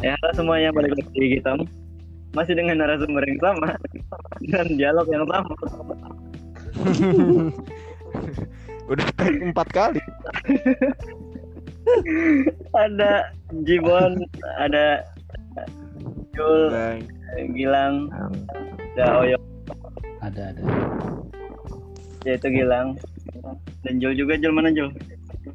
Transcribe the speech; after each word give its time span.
Ya 0.00 0.16
halo 0.16 0.32
semuanya 0.32 0.72
balik 0.72 0.96
lagi 0.96 1.12
di 1.12 1.28
kita 1.36 1.60
masih 2.32 2.56
dengan 2.56 2.80
narasumber 2.80 3.20
yang 3.28 3.36
sama 3.44 3.76
dan 4.48 4.66
dialog 4.80 5.04
yang 5.12 5.28
sama. 5.28 5.44
Udah 8.90 9.06
tag 9.20 9.34
empat 9.44 9.68
kali. 9.76 10.00
ada 12.72 13.28
Jibon, 13.68 14.24
ada 14.56 15.04
Jul, 16.32 16.72
Bang. 16.72 17.04
Gilang, 17.52 18.08
ada 18.96 19.06
Oyo, 19.20 19.36
Ada 20.24 20.56
ada. 20.56 20.62
yaitu 22.24 22.48
Gilang. 22.48 22.96
Dan 23.84 24.00
Jul 24.00 24.16
juga, 24.16 24.40
Jul 24.40 24.56
mana 24.56 24.72
Jul? 24.72 24.88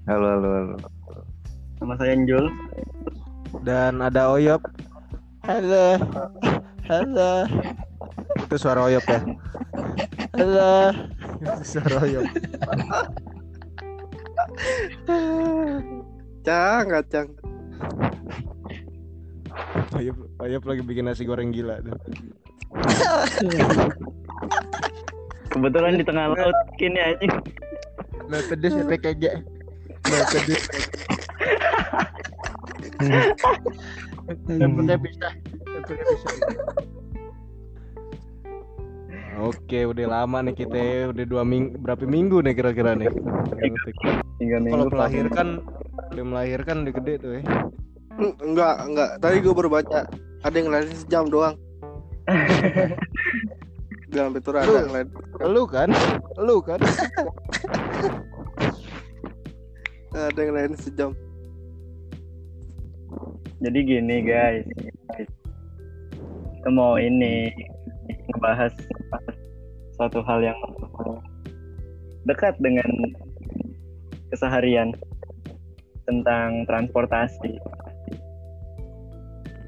Halo, 0.06 0.38
halo, 0.38 0.48
halo. 0.54 0.76
Nama 1.82 1.94
saya 1.98 2.14
Jul. 2.30 2.46
Dan 3.62 4.04
ada 4.04 4.34
Oyop. 4.34 4.66
Halo. 5.46 6.02
Halo. 6.90 7.34
Itu 8.36 8.56
suara 8.58 8.90
Oyop 8.90 9.06
ya. 9.06 9.22
Halo. 10.36 10.92
Itu 11.40 11.64
suara 11.64 11.96
Oyop. 12.04 12.26
Cang, 16.46 16.86
kacang. 16.90 17.28
Oyop, 19.96 20.18
Oyop 20.42 20.64
lagi 20.68 20.82
bikin 20.84 21.08
nasi 21.08 21.24
goreng 21.24 21.54
gila 21.54 21.80
tuh. 21.80 21.96
Kebetulan 25.54 25.96
di 25.96 26.04
tengah 26.04 26.36
laut 26.36 26.58
kini 26.76 27.00
anjing. 27.00 27.32
Nah, 28.28 28.42
pedes 28.50 28.74
ya 28.76 28.84
PKG. 28.84 29.24
Nah, 30.10 30.24
pedes. 30.34 30.64
Pakai 34.26 34.98
pisah. 35.00 35.34
Oke, 39.36 39.84
udah 39.84 40.06
lama 40.08 40.48
nih 40.48 40.56
kita, 40.64 40.78
ya. 40.80 41.12
udah 41.12 41.26
dua 41.28 41.44
minggu, 41.44 41.76
berapa 41.84 42.08
minggu 42.08 42.40
nih 42.40 42.56
kira-kira 42.56 42.96
nih? 42.96 43.12
Tiga 44.40 44.58
minggu. 44.64 44.80
Kalau 44.80 44.88
melahirkan, 44.88 45.48
udah 46.16 46.24
melahirkan 46.24 46.76
udah 46.88 46.94
gede 46.96 47.14
tuh 47.20 47.32
ya. 47.36 47.42
Hmm, 48.16 48.32
Enggak, 48.40 48.76
enggak. 48.88 49.10
Tadi 49.20 49.36
gue 49.44 49.52
baru 49.52 49.68
baca. 49.68 50.08
Ada 50.48 50.56
yang 50.56 50.66
ngeliatin 50.72 50.96
sejam 50.96 51.24
doang. 51.28 51.56
Sampai 54.16 54.40
turun 54.40 54.64
ada. 54.64 55.04
Lu 55.44 55.68
kan, 55.68 55.92
lu 56.40 56.64
kan. 56.64 56.80
Ada 60.16 60.38
yang 60.40 60.50
ngeliatin 60.56 60.80
sejam. 60.80 61.12
Jadi 63.64 63.80
gini 63.88 64.16
guys, 64.20 64.68
kita 66.60 66.70
mau 66.76 67.00
ini 67.00 67.48
ngebahas 68.36 68.74
satu 69.96 70.20
hal 70.28 70.44
yang 70.44 70.60
dekat 72.28 72.60
dengan 72.60 72.90
keseharian 74.34 74.92
tentang 76.04 76.68
transportasi. 76.68 77.56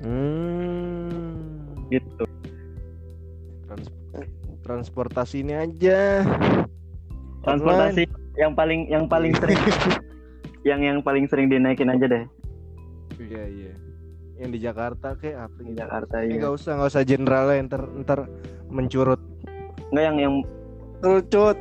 Hmm, 0.03 1.31
gitu. 1.87 2.27
trans- 3.71 3.95
transportasi 4.67 5.47
ini 5.47 5.53
aja. 5.55 6.27
Transportasi 7.47 8.03
yang 8.35 8.51
paling 8.51 8.91
yang 8.91 9.07
paling 9.07 9.31
sering 9.39 9.57
yang 10.69 10.79
yang 10.83 10.99
paling 11.01 11.25
sering 11.25 11.47
dinaikin 11.47 11.89
aja 11.89 12.05
deh 12.05 12.25
Iya 13.17 13.43
iya. 13.45 13.73
Yang 14.37 14.49
di 14.53 14.59
Jakarta 14.61 15.17
kayak 15.17 15.49
apa 15.49 15.57
di 15.57 15.71
gitu. 15.73 15.79
Jakarta 15.81 16.15
Eh, 16.21 16.29
ya. 16.29 16.35
nggak 16.37 16.53
usah 16.53 16.71
nggak 16.77 16.89
usah 16.93 17.03
general 17.03 17.43
lah 17.49 17.57
ntar 17.65 17.81
ntar 18.01 18.19
mencurut. 18.69 19.21
Enggak 19.89 20.03
yang 20.05 20.17
yang 20.17 20.33
Kerucut. 20.97 21.57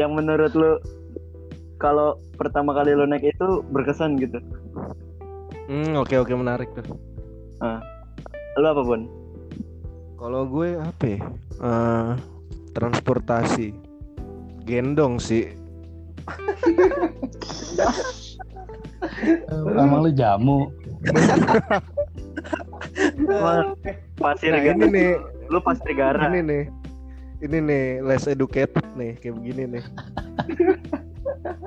yang 0.00 0.12
menurut 0.12 0.52
lu 0.52 0.76
kalau 1.80 2.16
pertama 2.36 2.72
kali 2.72 2.92
lu 2.92 3.04
naik 3.04 3.24
itu 3.24 3.64
berkesan 3.72 4.16
gitu. 4.20 4.38
Hmm 5.64 5.96
oke 5.96 6.12
oke 6.14 6.32
menarik 6.32 6.68
tuh. 6.76 6.84
Lu 8.54 8.66
apa, 8.70 8.82
Bun? 8.86 9.08
Kalau 10.14 10.46
gue 10.46 10.78
apa 10.78 11.04
ya? 11.10 11.20
Eh, 11.58 12.10
transportasi. 12.70 13.74
Gendong 14.62 15.18
sih. 15.18 15.50
Emang 19.60 20.00
lu 20.00 20.10
jamu. 20.10 20.70
Pasir 24.14 24.50
Nah, 24.52 24.62
ini 24.62 24.86
nih, 24.86 25.10
Lu 25.48 25.58
Pasir 25.60 25.92
Gara. 25.92 26.30
ini 26.30 26.40
nih. 26.40 26.64
Ini 27.42 27.58
nih 27.60 27.84
less 28.00 28.24
educated 28.24 28.84
nih 28.94 29.18
kayak 29.18 29.34
begini 29.36 29.78
nih. 29.78 29.84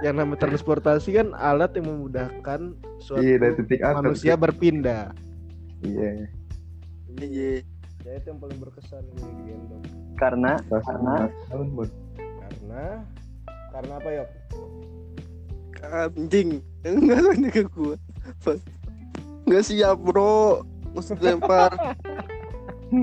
yang 0.02 0.18
namanya 0.18 0.42
transportasi 0.44 1.10
kan 1.12 1.34
alat 1.34 1.74
yang 1.74 1.86
memudahkan 1.88 2.74
suatu 2.98 3.22
Iya, 3.22 3.36
dari 3.38 3.54
titik 3.58 3.82
A 3.82 3.94
manusia 3.96 4.34
titik- 4.34 4.42
berpindah. 4.42 5.14
Iya. 5.82 6.10
Iya. 7.16 7.62
Ya 8.02 8.12
itu 8.16 8.26
yang 8.28 8.40
paling 8.40 8.58
berkesan 8.58 9.06
gue 9.12 9.22
digendong. 9.42 9.84
Karena 10.16 10.58
Karena 10.72 11.30
tahun 11.50 11.68
Bun. 11.74 11.90
Karena 12.18 12.86
karena 13.78 13.94
apa 14.02 14.10
ya? 14.10 14.24
Anjing. 15.86 16.50
Enggak 16.82 17.20
tanya 17.30 17.50
ke 17.54 17.64
gue. 17.70 17.96
Enggak 19.46 19.64
siap, 19.64 19.98
bro. 20.02 20.66
Mesti 20.98 21.14
lempar. 21.22 21.78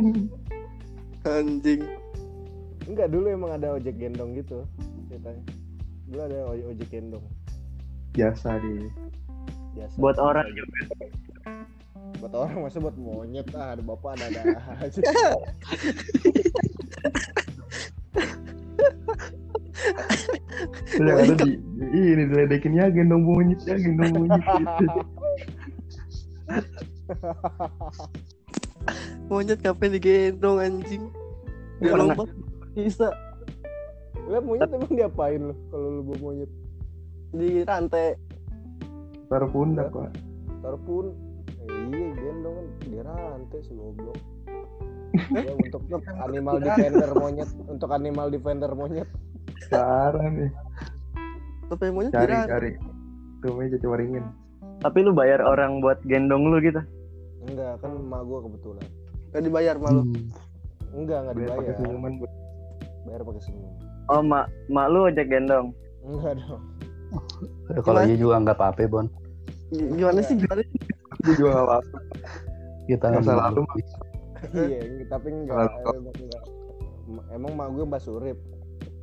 Anjing. 1.24 1.80
Enggak 2.84 3.08
dulu 3.08 3.26
emang 3.30 3.54
ada 3.54 3.78
ojek 3.78 3.94
gendong 3.96 4.34
gitu 4.34 4.66
ceritanya. 5.06 5.40
Dulu 6.10 6.20
ada 6.20 6.38
oj- 6.50 6.66
ojek 6.68 6.88
gendong 6.90 7.24
Biasa 8.12 8.58
di 8.60 8.90
biasa. 9.74 9.94
buat 9.98 10.18
orang 10.18 10.46
buat 12.20 12.30
orang 12.30 12.62
masa 12.62 12.78
buat 12.78 12.94
monyet 12.94 13.48
ah 13.56 13.74
ada 13.74 13.82
bapak 13.82 14.14
ada 14.20 14.24
ada 14.30 14.42
aja. 14.84 15.00
yang 21.00 21.18
ada 21.18 21.34
di, 21.42 21.50
ini 21.94 22.22
diledekin 22.30 22.72
ya 22.78 22.86
gendong 22.90 23.24
monyet 23.28 23.60
ya 23.66 23.76
gendong 23.78 24.12
monyet 24.14 24.42
gitu. 24.80 25.00
Monyet 29.32 29.58
kapan 29.64 29.90
digendong 29.96 30.58
anjing? 30.60 31.04
Dia 31.80 31.92
Pernah. 31.96 32.14
lompat 32.14 32.28
bisa 32.74 33.08
Lah 34.24 34.40
monyet 34.40 34.70
emang 34.72 34.92
diapain 34.92 35.40
lo 35.42 35.54
kalau 35.68 35.88
lu 36.00 36.02
bawa 36.06 36.18
monyet? 36.20 36.50
di 37.34 37.66
rantai. 37.66 38.14
Taruh 39.26 39.50
pundak 39.50 39.90
pak. 39.90 40.14
Ntar 40.62 40.78
pun 40.86 41.10
eh, 41.66 41.82
iya 41.90 42.08
gendong 42.14 42.54
kan 42.54 42.66
di 42.86 42.98
rantai 43.02 43.60
si 43.66 43.72
goblok. 43.74 44.18
ya, 45.14 45.52
untuk 45.54 45.82
animal 46.22 46.58
defender 46.58 47.10
monyet 47.14 47.50
untuk 47.70 47.90
animal 47.94 48.26
defender 48.34 48.70
monyet 48.74 49.06
Parah 49.68 50.26
nih. 50.26 50.50
Di 51.64 52.10
Cari 52.12 52.34
cari. 52.46 52.70
Tuh 53.40 53.52
meja 53.56 53.76
coba 53.78 53.96
ringin. 53.98 54.24
Tapi 54.80 54.98
lu 55.00 55.12
bayar 55.12 55.40
orang 55.40 55.80
buat 55.80 55.98
gendong 56.04 56.48
lu 56.48 56.60
gitu. 56.60 56.80
enggak 57.44 57.76
kan 57.76 57.92
emak 57.92 58.24
gua 58.24 58.40
kebetulan 58.40 58.86
Gak 59.28 59.42
dibayar 59.44 59.76
malu. 59.76 60.00
Hmm. 60.00 60.16
enggak 60.96 61.18
enggak 61.20 61.34
Biar 61.36 61.48
pakai 61.50 61.60
dibayar 61.60 61.74
senyuman 61.76 62.12
bayar 63.04 63.20
pakai 63.20 63.42
senyum 63.42 63.72
Oh, 64.06 64.20
mak 64.20 64.44
mak 64.66 64.86
lu 64.88 65.04
ojek 65.04 65.28
gendong. 65.28 65.66
enggak 66.00 66.32
dong 66.40 66.62
Kalau 67.84 68.00
iya 68.00 68.16
juga 68.16 68.40
nggak 68.40 68.56
apa-apa, 68.56 68.88
Bon. 68.88 69.06
Gimana 69.70 70.20
sih? 70.20 70.34
Gimana 70.34 70.60
sih? 70.62 70.80
Gue 71.20 71.34
juga 71.36 71.50
gak 71.54 71.66
apa-apa. 71.66 71.98
Kita 72.84 73.06
Masa 73.06 73.20
nggak 73.22 73.36
lalu 73.38 73.60
lebih. 73.62 73.84
iya 74.54 74.78
tapi 75.06 75.28
enggak 75.30 75.56
emang 75.84 76.14
enggak 76.16 76.42
emang 77.30 77.52
mak 77.54 77.68
gue 77.70 77.84
mbak 77.84 78.00
surip 78.00 78.38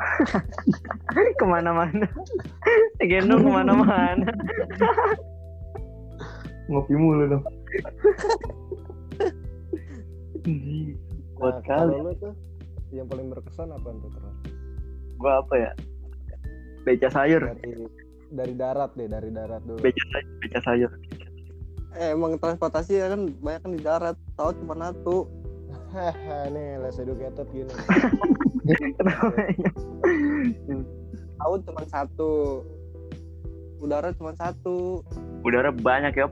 ke 1.40 1.46
mana-mana. 1.46 2.08
gendong 3.02 3.42
ke 3.44 3.50
mana-mana. 3.52 4.30
Ngopi 6.70 6.94
mulu 6.96 7.24
dong. 7.28 7.44
Buat 11.38 11.56
Nah, 11.58 11.62
kali. 11.66 11.96
lu 11.98 12.14
tuh 12.22 12.34
yang 12.94 13.08
paling 13.08 13.28
berkesan 13.32 13.72
apa 13.72 13.88
tuh 13.88 14.10
terus 14.14 14.36
Gua 15.18 15.42
apa 15.42 15.54
ya? 15.58 15.72
Beca 16.82 17.10
sayur. 17.10 17.42
dari 17.46 17.74
dari 18.32 18.54
darat 18.58 18.92
deh 18.98 19.06
dari 19.06 19.30
darat 19.30 19.62
dulu 19.66 19.80
Beca 19.82 20.04
sayur. 20.14 20.30
Beca 20.42 20.60
sayur. 20.66 20.92
Eh, 21.92 22.16
emang 22.16 22.40
transportasi 22.40 23.04
ya 23.04 23.12
kan 23.12 23.28
banyak 23.44 23.62
kan 23.62 23.72
di 23.76 23.82
darat. 23.84 24.16
Tahu 24.40 24.50
cuma 24.64 24.74
satu. 24.80 25.28
Haha 25.92 26.48
nih 26.48 26.80
less 26.80 26.98
educated 26.98 27.48
gini? 27.52 27.72
Laut 31.38 31.62
cuma 31.66 31.84
satu. 31.86 32.62
Udara 33.78 34.14
cuma 34.14 34.32
satu. 34.36 35.02
udara 35.42 35.74
banyak 35.74 36.14
ya 36.14 36.30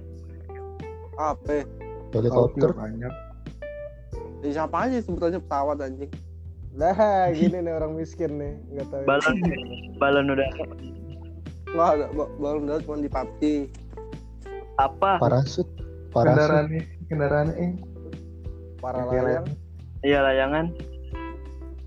Apa? 1.18 1.66
Helikopter. 2.10 2.70
banyak. 2.72 3.10
Ya, 4.40 4.50
siapa 4.56 4.86
aja 4.86 5.02
sebutannya 5.02 5.42
pesawat 5.42 5.82
anjing. 5.82 6.14
Nah, 6.72 6.94
gini 7.36 7.58
nih 7.60 7.74
orang 7.74 7.98
miskin 7.98 8.38
nih, 8.38 8.54
nggak 8.72 8.88
tahu. 8.88 9.04
balon 9.04 9.36
balon 9.98 10.26
udara 10.30 10.46
Enggak 11.70 11.90
ada 11.92 12.06
ba- 12.14 12.32
balon 12.38 12.62
udara 12.64 12.80
cuma 12.80 13.02
di 13.02 13.10
PUBG. 13.10 13.42
apa 14.80 15.20
Parasut. 15.20 15.68
Parasut. 16.10 16.38
Kendaraan 16.40 16.66
nih, 16.72 16.84
kendaraan 17.10 17.50
eh. 17.58 17.72
Para 18.80 19.04
Oke, 19.04 19.20
layang, 19.20 19.48
iya 20.08 20.20
layangan 20.24 20.72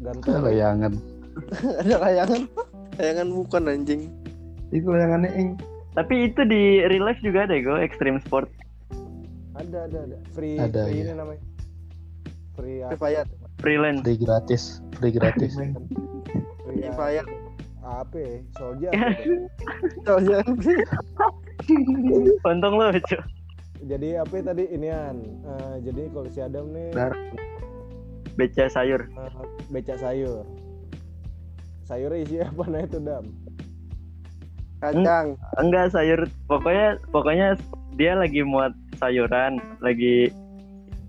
gantung. 0.02 0.44
Layangan. 0.44 0.92
ada 1.80 1.96
layangan. 2.02 2.40
Layangan 3.00 3.28
bukan 3.32 3.62
anjing. 3.70 4.02
Itu 4.72 4.92
layangannya 4.92 5.30
ing. 5.36 5.50
tapi 5.92 6.32
itu 6.32 6.40
di 6.48 6.80
real 6.88 7.04
life 7.04 7.20
juga 7.20 7.44
ada 7.44 7.52
go 7.60 7.76
extreme 7.76 8.16
sport 8.24 8.48
Ada, 9.52 9.84
ada, 9.84 10.08
ada. 10.08 10.16
Free, 10.32 10.56
Ada, 10.56 10.88
free 10.88 11.04
iya. 11.04 11.04
ini 11.04 11.12
namanya. 11.12 11.42
Free, 12.56 12.80
Free? 12.80 12.96
Fire. 12.96 13.28
freelance 13.60 14.00
Free 14.00 14.16
gratis. 14.16 14.80
Free 14.96 15.12
gratis. 15.12 15.52
Free, 15.52 15.76
Free 16.64 16.88
apa? 16.88 16.96
Fire. 16.96 17.28
Apa? 17.84 18.16
ya? 18.16 18.40
Soldier. 18.56 18.92
Soalnya 20.08 20.40
untung 22.48 22.74
lu 22.80 22.88
lucu 22.88 23.18
jadi 23.86 24.22
apa 24.22 24.32
ya 24.38 24.42
tadi 24.54 24.64
inian? 24.70 25.16
Eh, 25.42 25.74
jadi 25.86 26.02
kalau 26.14 26.28
si 26.30 26.40
Adam 26.40 26.70
nih 26.70 26.94
Dar- 26.94 27.18
beca 28.38 28.64
sayur 28.70 29.02
eh, 29.04 29.30
becak 29.68 29.98
sayur. 30.00 30.46
Sayurnya 31.84 32.18
isi 32.24 32.36
apa 32.46 32.64
nah 32.70 32.80
itu 32.80 32.98
Dam? 33.02 33.26
kacang. 34.82 35.38
enggak 35.62 35.94
sayur 35.94 36.20
pokoknya 36.50 36.98
pokoknya 37.14 37.54
dia 37.94 38.18
lagi 38.18 38.42
muat 38.42 38.74
sayuran 38.98 39.62
lagi 39.78 40.34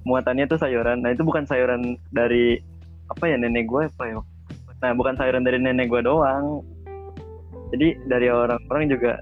muatannya 0.05 0.45
tuh 0.45 0.61
sayuran 0.61 1.01
nah 1.01 1.09
itu 1.09 1.25
bukan 1.25 1.43
sayuran 1.49 1.97
dari 2.13 2.61
apa 3.09 3.25
ya 3.25 3.35
nenek 3.41 3.65
gue 3.65 3.89
apa 3.89 4.03
ya 4.05 4.21
nah 4.85 4.91
bukan 4.93 5.17
sayuran 5.17 5.41
dari 5.41 5.57
nenek 5.57 5.89
gue 5.89 6.05
doang 6.05 6.61
jadi 7.73 7.97
dari 8.05 8.29
orang-orang 8.29 8.93
juga 8.93 9.17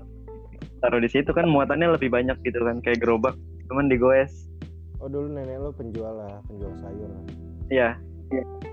taruh 0.82 0.98
di 0.98 1.08
situ 1.08 1.30
kan 1.30 1.46
muatannya 1.46 1.88
lebih 1.92 2.10
banyak 2.10 2.38
gitu 2.42 2.60
kan 2.60 2.78
kayak 2.80 3.00
gerobak 3.00 3.38
cuman 3.68 3.88
digoes 3.88 4.50
Oh 4.98 5.06
dulu 5.06 5.30
nenek 5.32 5.58
lo 5.58 5.70
penjual 5.72 6.14
lah, 6.14 6.38
penjual 6.46 6.70
sayur 6.78 7.10
lah. 7.10 7.24
iya 7.68 7.90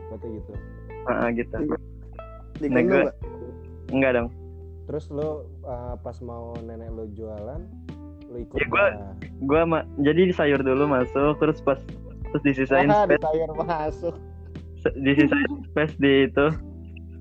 Berarti 0.09 0.27
gitu. 0.31 0.53
ah, 1.07 1.29
gitu 1.31 1.57
Di 2.55 2.69
gue- 2.69 2.85
nggak? 2.85 3.15
enggak 3.89 4.13
dong 4.15 4.29
Terus 4.85 5.05
lo 5.09 5.29
eh, 5.63 5.95
pas 5.99 6.17
mau 6.21 6.53
nenek 6.59 6.89
lo 6.91 7.05
jualan, 7.11 7.61
lo 8.27 8.37
ikut 8.39 8.57
Ya, 8.57 8.67
gua- 8.67 8.93
nggak? 8.95 9.15
gue 9.43 9.63
ma- 9.65 9.89
jadi 9.99 10.21
sayur 10.31 10.61
dulu 10.61 10.85
masuk 10.87 11.37
terus 11.39 11.61
pas 11.61 11.81
terus 12.27 12.43
disisain 12.43 12.85
di 12.85 12.93
space 12.95 13.23
sayur 13.23 13.51
masuk. 13.55 14.15
disisain 14.99 15.49
space 15.71 15.97
di 15.97 16.13
itu 16.25 16.47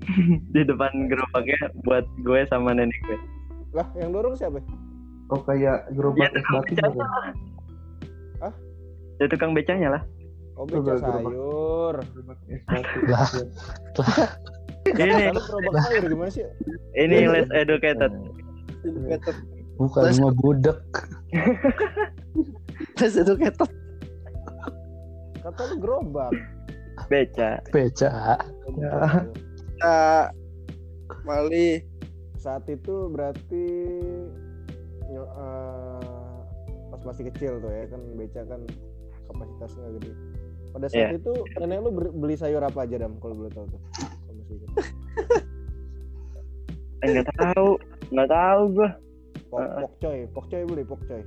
di 0.52 0.62
depan 0.62 0.92
gerobaknya 1.06 1.60
buat 1.82 2.04
gue 2.18 2.40
sama 2.44 2.72
nenek 2.72 2.92
gue 3.04 3.18
Lah, 3.70 3.86
yang 3.94 4.10
dorong 4.10 4.32
siapa? 4.32 4.60
Oh 5.28 5.40
kayak 5.42 5.92
gerobak 5.92 6.32
Ya, 6.32 6.40
es 6.40 6.46
batu 6.46 6.72
tukang 6.72 6.92
gitu. 6.94 7.04
ya 9.18 9.26
tukang 9.26 9.50
becanya 9.52 9.88
lah 9.90 10.02
Oh, 10.54 10.64
beca 10.64 10.80
gerobak. 10.90 11.04
sayur. 11.04 11.94
Gerobak 12.00 12.38
es 12.48 12.62
batu. 12.64 12.98
Lah. 13.06 13.28
ini 14.88 15.12
gerobak 15.36 15.74
sayur 15.82 16.02
gimana 16.06 16.30
sih? 16.32 16.44
ini 16.94 17.26
less 17.26 17.50
educated 17.52 18.08
Educated. 18.80 19.36
Bukan 19.76 20.00
Terus- 20.02 20.16
cuma 20.16 20.30
budak. 20.32 20.78
Terus 22.94 23.14
educated. 23.22 23.68
Kata 25.38 25.60
lu 25.66 25.76
gerobak. 25.78 26.32
beca 27.06 27.62
Beca. 27.68 28.10
Ya. 28.74 28.92
Nah, 29.78 30.24
Mali. 31.22 31.78
Saat 32.38 32.64
itu 32.66 33.10
berarti 33.10 33.66
eh, 35.04 36.00
pas 36.88 37.02
masih 37.04 37.28
kecil 37.28 37.58
tuh 37.58 37.68
ya 37.68 37.84
kan 37.86 38.00
beca 38.14 38.40
kan 38.46 38.60
kapasitasnya 39.26 39.88
gede. 39.98 40.12
Pada 40.68 40.86
saat 40.86 41.00
Iya. 41.08 41.18
itu 41.18 41.32
nenek 41.58 41.78
lu 41.80 41.90
beli 41.92 42.34
sayur 42.34 42.60
apa 42.60 42.84
aja 42.84 42.96
dam 42.98 43.16
kalau 43.18 43.34
boleh 43.34 43.50
tahu 43.50 43.66
tuh? 43.66 43.80
Kalau 43.92 44.34
masih 44.34 44.54
ingat. 44.56 44.70
Eh, 46.98 47.14
nggak 47.14 47.30
tahu 47.32 47.78
nggak 48.10 48.26
tahu 48.28 48.62
gue 48.74 48.90
Pok, 49.48 49.62
pokcoy, 49.78 50.18
pokcoy 50.28 50.62
beli 50.66 50.82
pokcoy. 50.82 51.22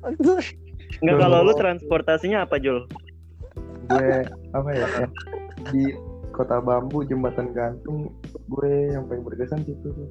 nggak 0.00 1.12
Belum. 1.12 1.20
kalau 1.20 1.38
lu 1.44 1.52
transportasinya 1.52 2.42
apa 2.42 2.56
Jul 2.56 2.88
gue 3.84 4.24
apa 4.50 4.68
ya 4.72 4.86
yang 4.96 5.12
di 5.68 5.92
kota 6.32 6.56
bambu 6.58 7.04
jembatan 7.04 7.52
gantung 7.52 8.08
gue 8.48 8.70
yang 8.90 9.04
paling 9.04 9.20
berkesan 9.20 9.60
situ 9.60 9.92
tuh 9.92 10.08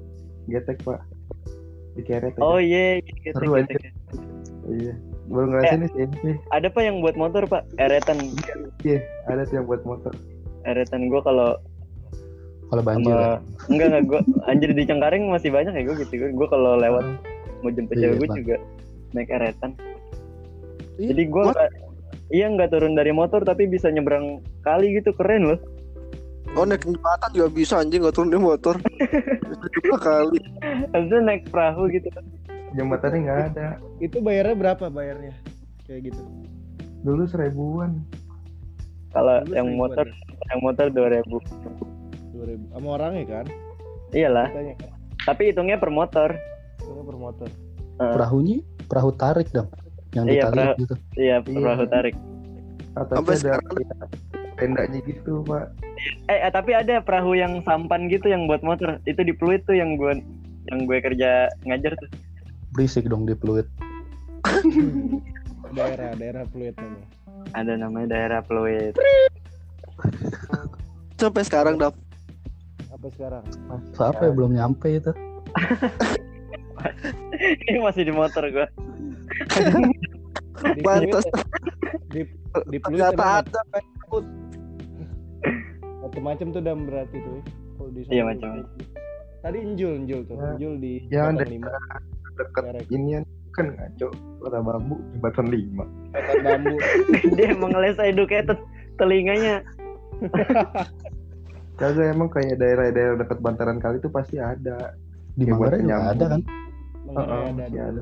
getek 0.50 0.78
pak. 0.82 1.00
Di 1.94 2.02
keret 2.06 2.34
aja. 2.34 2.42
oh 2.42 2.58
iya 2.58 3.00
gitu, 3.02 3.34
Seru 3.34 3.56
gitu, 3.56 3.76
aja. 3.76 3.90
iya. 4.70 4.94
Baru 5.30 5.46
ngerasain 5.46 5.86
nih 5.86 5.90
SMP 5.94 6.26
ada 6.50 6.68
pak 6.68 6.82
yang 6.82 6.98
buat 7.00 7.14
motor 7.14 7.46
pak? 7.46 7.62
Eretan. 7.78 8.18
Iya 8.82 9.00
ada 9.30 9.46
tuh 9.46 9.62
yang 9.62 9.68
buat 9.70 9.82
motor. 9.86 10.14
Eretan 10.66 11.08
gue 11.08 11.22
kalau 11.22 11.54
Kalau 12.70 12.86
banjir 12.86 13.10
ya. 13.10 13.18
sama 13.18 13.38
enggak 13.74 13.88
enggak 13.90 14.04
gue 14.06 14.22
anjir 14.46 14.70
di 14.74 14.84
Cengkareng 14.86 15.24
masih 15.30 15.50
banyak 15.50 15.74
ya 15.74 15.84
gue 15.86 15.96
gitu. 16.06 16.14
Gue 16.34 16.48
kalau 16.50 16.78
lewat 16.78 17.06
mau 17.62 17.72
jemput 17.74 17.98
Iya, 17.98 18.14
cewek 18.14 18.18
gue 18.18 18.28
Pak. 18.30 18.38
juga 18.38 18.56
naik 19.12 19.30
eretan. 19.34 19.72
Ih, 21.02 21.10
jadi 21.10 21.24
gue 21.26 21.44
iya 22.30 22.46
nggak 22.46 22.70
turun 22.70 22.94
dari 22.94 23.10
motor 23.10 23.42
tapi 23.42 23.66
bisa 23.66 23.90
nyebrang 23.90 24.42
kali 24.62 24.98
gitu. 25.02 25.14
Keren 25.18 25.50
loh 25.50 25.60
Oh 26.54 26.64
naik 26.64 26.82
jembatan 26.82 27.30
juga 27.32 27.48
bisa 27.48 27.74
anjing 27.78 28.02
nggak 28.02 28.14
turun 28.14 28.30
di 28.30 28.38
motor. 28.38 28.76
Bisa 28.80 29.68
juga 29.76 29.96
kali. 30.00 30.40
Habisnya 30.92 31.20
naik 31.22 31.44
perahu 31.48 31.90
gitu 31.90 32.10
kan 32.10 32.26
jembatannya 32.70 33.20
nggak 33.20 33.40
ada 33.50 33.68
Itu 33.98 34.22
bayarnya 34.22 34.56
berapa 34.56 34.86
bayarnya? 34.88 35.34
Kayak 35.84 36.14
gitu. 36.14 36.22
dulu 37.00 37.24
seribuan 37.26 38.04
kalau 39.10 39.40
Dulu 39.42 39.56
yang 39.56 39.68
seribuan 39.68 39.80
motor 39.80 40.06
yang 40.46 40.60
motor 40.62 40.86
dua 40.92 41.08
ribu 41.10 41.38
2000 42.36 42.60
sama 42.70 42.88
orangnya 42.94 43.24
kan? 43.26 43.46
iyalah 44.12 44.48
kan. 44.52 44.76
tapi 45.26 45.50
hitungnya 45.50 45.80
per 45.80 45.90
motor 45.90 46.36
Itu 46.78 47.02
per 47.02 47.18
motor. 47.18 47.50
Eh, 47.98 48.12
Perahunya 48.12 48.58
perahu 48.86 49.12
tarik 49.14 49.48
dong. 49.50 49.72
Yang 50.12 50.26
Iya, 50.26 50.34
ditarik 50.36 50.54
perahu. 50.54 50.76
gitu. 50.78 50.96
iya 51.16 51.36
Iya. 51.40 51.58
perahu 51.58 51.84
tarik 51.88 52.16
Sampai 52.94 53.34
atasnya 53.34 53.52
ada 53.56 54.06
tendanya 54.54 55.00
gitu 55.02 55.34
pak 55.42 55.66
eh 56.32 56.40
eh, 56.48 56.52
tapi 56.52 56.72
ada 56.76 57.04
perahu 57.04 57.36
yang 57.36 57.60
sampan 57.68 58.08
gitu 58.08 58.32
yang 58.32 58.48
buat 58.48 58.64
motor 58.64 59.04
itu 59.04 59.20
di 59.24 59.34
Pluit 59.36 59.64
tuh 59.68 59.76
yang 59.76 60.00
gue 60.00 60.24
yang 60.72 60.80
gue 60.86 60.98
kerja 61.02 61.50
ngajar 61.66 61.98
tuh 61.98 62.10
Berisik 62.70 63.10
dong 63.10 63.26
di 63.26 63.34
peluit. 63.34 63.66
Daerah 65.70 66.18
daerah 66.18 66.46
fluid 66.50 66.74
namanya. 66.78 67.06
ada 67.54 67.74
namanya 67.78 68.08
daerah 68.10 68.42
Pluit 68.46 68.94
sampai 71.20 71.44
sekarang 71.44 71.76
dap. 71.76 71.94
Apa 72.90 73.08
sekarang? 73.12 73.44
Siapa 73.94 74.22
ya 74.24 74.32
belum 74.32 74.56
nyampe 74.56 74.98
itu? 74.98 75.12
ini 77.70 77.80
masih 77.82 78.08
di 78.08 78.14
motor 78.14 78.46
gue 78.48 78.68
Di 80.60 80.82
Pantas 80.84 81.26
fluid, 81.26 81.48
di 82.12 82.22
di 82.72 82.78
ternyata 82.84 83.44
ada 83.44 83.60
ada. 83.64 83.80
Macam-macam 86.10 86.48
tuh 86.50 86.62
dam 86.62 86.80
berarti 86.84 87.18
tuh. 87.18 87.32
ya. 87.32 87.42
Kalau 87.72 87.90
di 87.90 88.02
sana 88.02 88.12
Iya, 88.12 88.20
tuh. 88.20 88.28
macam-macam. 88.28 88.66
Tadi 89.40 89.58
Injul, 89.62 89.92
Injul 89.96 90.22
tuh. 90.26 90.36
Ya. 90.36 90.48
Injul 90.52 90.74
di 90.76 90.94
Ya, 91.08 91.22
lima. 91.30 91.70
deket 92.36 92.64
Merek. 92.66 92.86
inian 92.90 93.24
kan 93.52 93.66
ngaco 93.70 94.08
kota 94.40 94.60
bambu 94.60 94.96
jembatan 95.12 95.48
lima 95.50 95.84
Jembatan 96.08 96.40
bambu. 96.42 96.76
dia 97.36 97.48
emang 97.52 97.72
les 97.76 98.00
educated 98.00 98.56
telinganya 98.96 99.60
kagak 101.76 102.08
emang 102.10 102.28
kayak 102.28 102.56
daerah-daerah 102.56 103.16
dekat 103.18 103.40
bantaran 103.40 103.78
kali 103.78 103.98
itu 103.98 104.08
pasti 104.08 104.36
ada 104.36 104.96
Di 105.34 105.44
Ya, 105.44 105.52
Manggarai 105.52 105.80
juga 105.80 105.96
ada 106.12 106.26
kan? 106.30 106.42
Manggarai 107.06 107.48
ada 107.50 107.64
ada. 107.68 108.00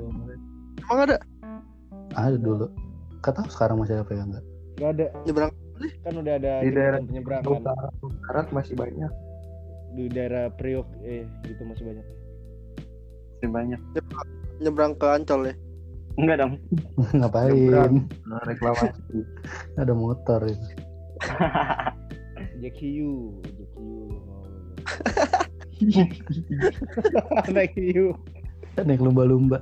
Emang 0.77 0.99
ada 0.99 1.15
Ada 2.13 2.37
dulu. 2.37 2.65
Tahu 3.19 3.47
sekarang 3.47 3.75
masih 3.77 3.93
ada 3.93 4.01
apa 4.01 4.13
ya 4.13 4.23
enggak. 4.23 4.43
Gak 4.75 4.89
ada. 4.91 5.05
nyebrang. 5.23 5.51
Kan 5.99 6.13
udah 6.15 6.33
ada 6.35 6.53
Di 6.59 6.69
daerah 6.69 6.99
penyeberangan. 6.99 7.49
utara 7.53 7.87
barat 8.23 8.47
masih 8.51 8.73
banyak 8.73 9.11
Di 9.93 10.05
daerah 10.07 10.49
Priok 10.49 10.87
eh 11.01 11.25
gitu 11.43 11.61
masih 11.63 11.83
banyak. 11.85 12.05
masih 13.33 13.49
banyak 13.49 13.79
Nyebrang 14.57 14.93
ke 14.93 15.05
Ancol 15.05 15.41
ya. 15.45 15.55
enggak 16.15 16.37
dong 16.39 16.53
Ngapain? 17.17 17.51
Nyebrang. 17.51 17.93
nah, 18.23 18.41
reklamasi 18.43 19.19
Ada 19.79 19.93
motor 19.93 20.41
itu. 20.43 20.67
Jack 22.57 22.73
Hiu, 22.75 23.37
Jack 23.45 23.69
Hiu 23.71 24.09
mau. 24.25 24.41
Naik 27.47 27.73
Hiu. 27.73 28.17
Naik 28.75 28.97
lumba-lumba. 28.97 29.61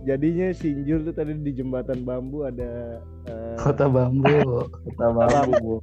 Jadinya 0.00 0.48
Sinjur 0.50 1.04
tuh 1.04 1.12
tadi 1.12 1.36
di 1.36 1.52
jembatan 1.52 2.02
bambu 2.02 2.42
ada 2.42 2.98
eh, 3.28 3.56
Kota 3.56 3.84
bambu. 3.84 4.64
Kota 4.88 5.06
Bambu. 5.10 5.74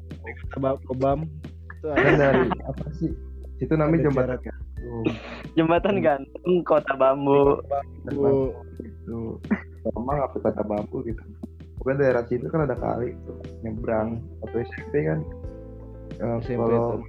Ba- 0.57 0.79
Kobam 0.83 1.29
itu 1.69 1.85
Kan 1.85 2.01
ada 2.01 2.11
dari 2.33 2.49
apa 2.65 2.85
sih? 2.97 3.13
Itu 3.57 3.73
namanya 3.73 3.93
Ada 3.95 4.05
jembatan 4.09 4.27
jarak. 4.27 4.41
gantung. 4.43 5.05
Jembatan 5.53 5.95
gantung 6.01 6.55
kota 6.63 6.93
bambu. 6.93 7.61
bambu. 8.03 8.53
Gitu. 8.81 9.19
Memang 9.87 10.17
apa 10.19 10.35
kota 10.41 10.61
bambu 10.61 11.05
gitu. 11.05 11.21
Pokoknya 11.77 11.97
daerah 12.01 12.23
situ 12.25 12.49
kan 12.49 12.65
ada 12.65 12.73
kali 12.73 13.13
tuh 13.23 13.37
nyebrang 13.61 14.17
atau 14.41 14.57
SMP 14.57 15.05
kan. 15.05 15.21
Eh, 16.17 16.37
SMP 16.41 16.57
kalau 16.57 16.97
tuh. 16.97 17.05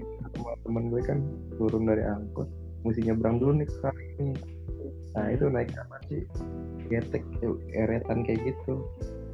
teman 0.62 0.92
gue 0.92 1.00
kan 1.02 1.18
turun 1.56 1.88
dari 1.88 2.04
angkot, 2.04 2.46
mesti 2.84 3.00
nyebrang 3.02 3.40
dulu 3.40 3.56
nih 3.56 3.66
ke 3.66 3.76
kali 3.80 4.04
ini. 4.20 4.32
Nah 5.16 5.26
itu 5.32 5.44
naik 5.48 5.72
apa 5.74 5.96
sih? 6.06 6.22
Getek, 6.88 7.25
eretan 7.73 8.25
kayak 8.25 8.40
gitu. 8.49 8.80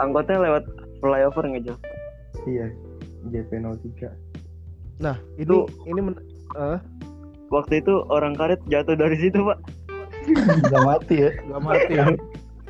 Angkotnya 0.03 0.43
lewat 0.43 0.65
flyover 0.99 1.45
nggak 1.47 1.63
Jal? 1.65 1.77
Iya, 2.45 2.67
JP03. 3.31 4.11
Nah, 4.99 5.17
ini 5.39 5.47
Tuh. 5.47 5.67
ini 5.87 6.01
men- 6.03 6.23
eh, 6.59 6.79
Waktu 7.53 7.79
itu 7.85 7.95
orang 8.11 8.35
karet 8.35 8.59
jatuh 8.67 8.99
dari 8.99 9.15
situ 9.21 9.39
pak. 9.47 9.59
Udah 10.67 10.81
mati 10.83 11.15
ya. 11.23 11.31
nggak 11.47 11.61
mati. 11.63 11.93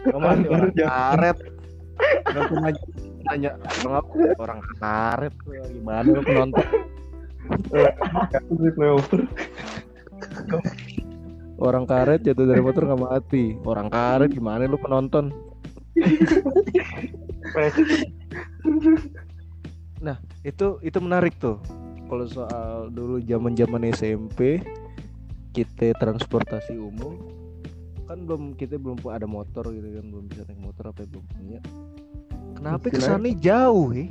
Nggak 0.04 0.20
mati 0.20 0.46
orang 0.50 0.72
karet. 0.76 1.38
Nggak 2.28 2.44
cuma 2.52 2.68
nanya 3.24 3.50
orang 4.36 4.60
karet. 4.76 5.34
Gimana 5.72 6.04
lu 6.04 6.20
penonton? 6.20 6.66
Flyover. 8.76 9.20
Orang 11.64 11.88
karet 11.88 12.20
jatuh 12.20 12.44
dari 12.44 12.60
motor 12.60 12.84
nggak 12.84 13.00
mati. 13.00 13.56
Orang 13.64 13.88
karet 13.88 14.28
gimana 14.28 14.68
lu 14.68 14.76
penonton? 14.76 15.32
Nah, 20.04 20.20
itu 20.44 20.76
itu 20.84 20.98
menarik 21.00 21.32
tuh. 21.40 21.56
Kalau 22.04 22.28
soal 22.28 22.92
dulu 22.92 23.16
zaman-zaman 23.24 23.88
SMP 23.96 24.60
kita 25.56 25.96
transportasi 25.96 26.76
umum 26.76 27.16
kan 28.04 28.20
belum 28.28 28.52
kita 28.60 28.76
belum 28.76 29.00
ada 29.08 29.24
motor 29.24 29.72
gitu 29.72 29.88
kan 29.96 30.04
belum 30.04 30.28
bisa 30.28 30.44
naik 30.44 30.60
motor 30.60 30.92
apa 30.92 31.08
belum 31.08 31.24
punya. 31.32 31.64
Kenapa 32.60 32.92
kesannya 32.92 33.32
jauh 33.40 33.88
ya? 33.96 34.04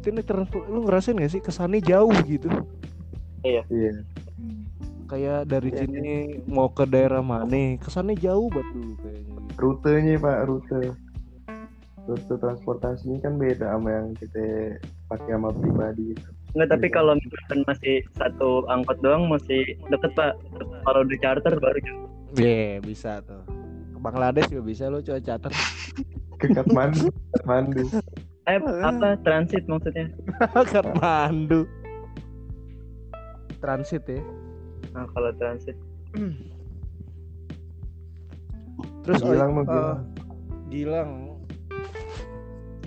Kita 0.00 0.16
nih 0.16 0.24
transport 0.24 0.64
lu 0.72 0.88
ngerasain 0.88 1.20
gak 1.20 1.32
sih 1.36 1.44
kesannya 1.44 1.84
jauh 1.84 2.16
gitu? 2.24 2.48
Iya. 3.44 3.68
Kayak 5.06 5.46
dari 5.46 5.70
Iya, 5.70 5.78
sini 5.86 6.06
mau 6.50 6.66
ke 6.66 6.82
daerah 6.82 7.22
mana? 7.22 7.78
Kesannya 7.78 8.18
jauh 8.18 8.50
banget 8.50 8.68
dulu 8.74 8.92
kayaknya. 8.98 9.34
Rutenya 9.54 10.14
pak, 10.18 10.38
rute. 10.50 10.80
Rute 12.06 12.34
transportasinya 12.36 13.18
kan 13.22 13.32
beda 13.38 13.66
sama 13.70 13.88
yang 13.88 14.08
kita 14.18 14.42
pakai 15.06 15.30
sama 15.30 15.50
pribadi 15.54 16.10
gitu. 16.10 16.26
Nggak, 16.54 16.68
tapi 16.72 16.86
Iya. 16.88 16.94
kalau 16.94 17.12
misalkan 17.14 17.58
masih 17.64 17.96
satu 18.12 18.50
angkot 18.66 18.98
doang 18.98 19.30
masih 19.30 19.62
deket 19.86 20.10
pak. 20.14 20.34
Kalau 20.82 21.02
di 21.02 21.16
charter 21.18 21.54
baru 21.54 21.78
jauh. 21.78 22.06
Iya 22.34 22.82
bisa 22.82 23.22
tuh. 23.22 23.42
Ke 23.94 23.98
Bangladesh 24.02 24.50
juga 24.50 24.64
bisa 24.64 24.90
lo 24.90 24.98
coba 24.98 25.20
catat. 25.20 25.52
Ke 26.42 26.52
Kathmandu, 26.52 27.08
Kathmandu. 27.32 27.84
Eh 28.44 28.58
apa 28.60 29.16
transit 29.22 29.64
maksudnya? 29.64 30.10
Kathmandu. 30.74 31.64
Transit 33.56 34.04
ya. 34.04 34.20
Nah 34.96 35.04
kalau 35.12 35.30
transit 35.36 35.76
Terus 39.04 39.20
oh, 39.22 39.30
Gilang 39.30 39.50
mah 39.54 39.62
eh, 39.62 39.68
Gilang. 39.70 40.00
Gilang. 40.72 41.10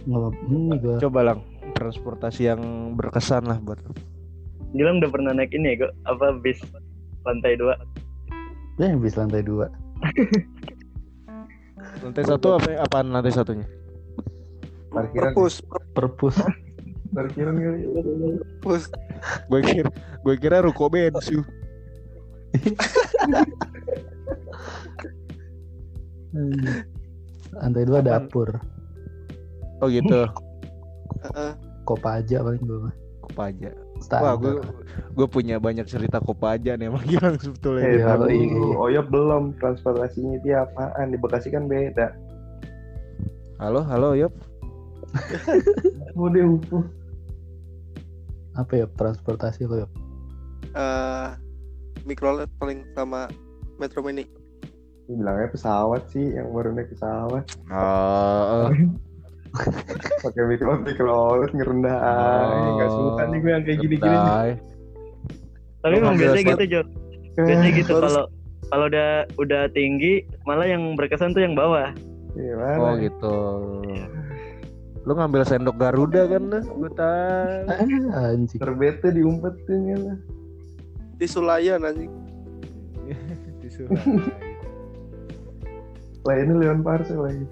Nggak 0.04 0.20
apa- 0.20 0.40
ini 0.50 0.76
gua. 0.82 0.96
Coba 1.00 1.20
lang 1.24 1.40
transportasi 1.72 2.42
yang 2.50 2.62
berkesan 3.00 3.48
lah 3.48 3.56
buat 3.62 3.80
lu. 3.86 3.94
Gilang 4.76 5.00
udah 5.00 5.12
pernah 5.14 5.32
naik 5.32 5.56
ini 5.56 5.78
ya, 5.78 5.86
Go? 5.86 5.88
apa 6.12 6.36
bis 6.36 6.60
lantai 7.24 7.56
dua? 7.56 7.78
Ya 8.76 8.92
bis 8.98 9.16
lantai 9.16 9.46
dua. 9.46 9.72
Lantai 12.00 12.24
satu 12.24 12.56
apa 12.56 12.80
apaan 12.80 13.12
lantai 13.12 13.32
satunya? 13.32 13.68
Parkiran, 14.92 15.32
Perpus, 15.32 15.64
Perpus. 15.96 16.36
parkiran 17.12 17.56
kali. 17.56 17.80
perpus. 18.60 18.84
Gue 19.48 19.60
kira 19.64 19.90
gue 20.24 20.36
kira 20.36 20.58
ruko 20.64 20.88
bensu. 20.88 21.44
lantai 27.60 27.84
dua 27.86 28.00
dapur. 28.02 28.50
Oh 29.82 29.88
gitu. 29.90 30.26
Heeh. 31.26 31.52
Kopaja 31.88 32.44
paling 32.46 32.62
gua. 32.64 32.80
mah. 32.90 32.94
Kopaja. 33.26 33.70
Wah, 33.74 33.88
Standar. 34.00 34.40
gue 34.40 34.54
gue 35.12 35.28
punya 35.28 35.60
banyak 35.60 35.84
cerita 35.84 36.24
Kopaja 36.24 36.80
nih 36.80 36.88
emang 36.88 37.04
Gilang 37.10 37.36
sebetulnya. 37.36 37.84
Eh, 37.84 38.00
Iya, 38.00 38.06
tapi 38.16 38.48
iya. 38.48 38.78
Oyop 38.78 39.06
belum 39.12 39.60
transportasinya 39.60 40.40
dia 40.40 40.64
apaan? 40.64 41.12
Di 41.12 41.18
Bekasi 41.20 41.52
kan 41.52 41.68
beda. 41.68 42.16
Halo, 43.60 43.84
halo, 43.84 44.16
Yop. 44.16 44.32
Oh 46.16 46.30
dia 46.32 46.48
upuh. 46.48 46.86
Apa 48.56 48.72
ya 48.78 48.86
transportasi 48.96 49.68
lo 49.68 49.84
ya? 49.84 49.88
Eh, 50.72 51.30
mikrolet 52.10 52.50
paling 52.58 52.82
sama 52.98 53.30
Metro 53.78 54.02
Mini. 54.02 54.26
Bilangnya 55.06 55.54
pesawat 55.54 56.10
sih, 56.10 56.34
yang 56.34 56.50
baru 56.50 56.74
naik 56.74 56.90
pesawat. 56.90 57.46
Oh, 57.70 58.70
Pakai 60.22 60.46
mikro 60.46 60.78
mikrolet 60.82 61.50
ngerendah 61.58 61.98
aja. 61.98 62.70
Nggak 62.70 62.90
suka 62.94 63.22
nih 63.30 63.38
gue 63.42 63.52
yang 63.54 63.64
kayak 63.66 63.80
gini-gini. 63.82 64.14
nih. 64.14 64.22
kedai. 64.22 64.52
Tapi 65.80 65.94
emang 65.96 66.06
ngambil 66.14 66.26
biasanya 66.30 66.46
gitu 66.54 66.64
Jo. 66.70 66.82
Biasanya 67.34 67.70
gitu 67.74 67.94
kalau 67.98 68.24
kalau 68.70 68.86
udah 68.86 69.10
udah 69.42 69.64
tinggi 69.74 70.14
malah 70.46 70.68
yang 70.70 70.94
berkesan 70.94 71.34
tuh 71.34 71.42
yang 71.42 71.58
bawah. 71.58 71.90
Gimana? 72.38 72.78
Oh 72.78 72.94
gitu. 73.02 73.36
Lu 75.08 75.12
ngambil 75.18 75.42
sendok 75.48 75.82
Garuda 75.82 76.30
kan 76.30 76.44
lah, 76.54 76.62
gue 76.62 76.92
tahu. 76.94 77.50
Ah, 78.14 78.30
anjing. 78.36 78.60
Terbete 78.62 79.10
diumpetin 79.10 79.82
ya 79.90 79.98
lah. 79.98 80.18
Di 81.20 81.28
Sulayan 81.28 81.84
anjing. 81.84 82.08
Disuruh. 83.62 83.92
Lah 86.24 86.36
ini 86.40 86.54
Leon 86.56 86.80
Parsel 86.80 87.20
lagi. 87.20 87.46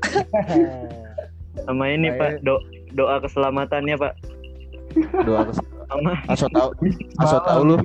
Sama 1.68 1.84
ini 1.92 2.08
Saya- 2.16 2.40
Pak, 2.40 2.48
do 2.48 2.56
doa 2.96 3.20
keselamatannya 3.20 3.96
Pak. 4.00 4.14
Doa 5.28 5.44
ke 5.44 5.52
Sama 5.60 6.12
Aso 6.32 6.46
tau, 6.54 6.70
aso 7.20 7.38
tau 7.44 7.60
lu. 7.66 7.76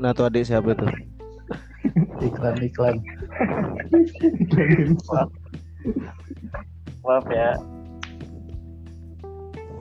Nah 0.00 0.10
tuh 0.16 0.26
adik 0.26 0.48
siapa 0.48 0.72
tuh? 0.72 0.88
Iklan 2.24 2.56
iklan. 2.64 2.96
maaf 7.04 7.26
ya. 7.28 7.56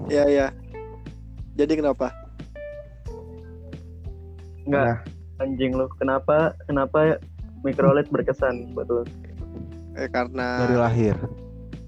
Iya, 0.07 0.23
iya. 0.31 0.47
Jadi 1.59 1.83
kenapa? 1.83 2.15
Enggak 4.63 5.03
anjing 5.39 5.71
lu. 5.73 5.87
Kenapa 5.97 6.53
kenapa 6.67 7.17
mikrolet 7.65 8.07
berkesan 8.11 8.75
buat 8.75 8.87
lu? 8.87 9.03
Eh 9.97 10.07
karena 10.11 10.63
Dari 10.67 10.75
lahir. 10.77 11.15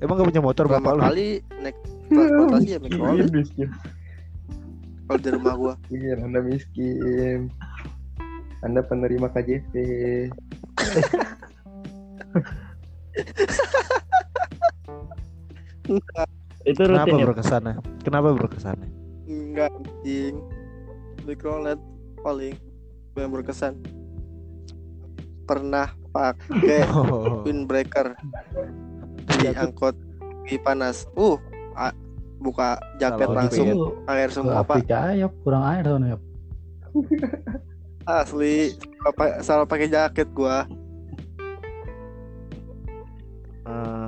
Emang 0.01 0.17
gak 0.17 0.33
punya 0.33 0.41
motor 0.41 0.65
pertama 0.65 0.97
bapak 0.97 0.97
lu? 0.97 1.01
kali 1.05 1.27
naik 1.61 1.77
transportasi 2.09 2.67
ya 2.73 2.79
mikrolet 2.81 3.29
miskin. 3.29 3.69
kalau 5.05 5.19
di 5.19 5.29
rumah 5.35 5.53
gua. 5.59 5.73
Miskin, 5.91 6.17
Anda 6.23 6.39
miskin. 6.41 7.39
Anda 8.63 8.81
penerima 8.87 9.27
KJP. 9.35 9.73
Itu 16.63 16.85
Kenapa 16.85 17.09
rutin 17.09 17.17
ya. 17.17 17.25
berkesannya? 17.27 17.73
Kenapa 18.01 18.27
berkesannya? 18.33 18.89
Enggak 19.25 19.69
anjing. 19.73 20.35
Mikrolet 21.25 21.79
paling 22.21 22.55
yang 23.13 23.31
berkesan. 23.31 23.73
Pernah 25.45 25.91
pakai 26.11 26.85
Oh, 26.95 27.41
windbreaker 27.43 28.13
di 29.37 29.47
angkot 29.51 29.97
di 30.45 30.57
panas. 30.57 31.09
Uh, 31.13 31.37
a- 31.73 31.95
buka 32.41 32.81
jaket 32.97 33.29
Kalau 33.29 33.37
langsung 33.37 33.67
air 34.09 34.29
semua 34.33 34.65
pak. 34.65 34.81
cahaya 34.89 35.29
kurang 35.45 35.61
air 35.61 35.85
soalnya. 35.85 36.17
Asli 38.01 38.73
apa 39.05 39.45
salah 39.45 39.65
pakai 39.65 39.85
jaket 39.87 40.25
gua. 40.33 40.65
kiri. 43.61 44.00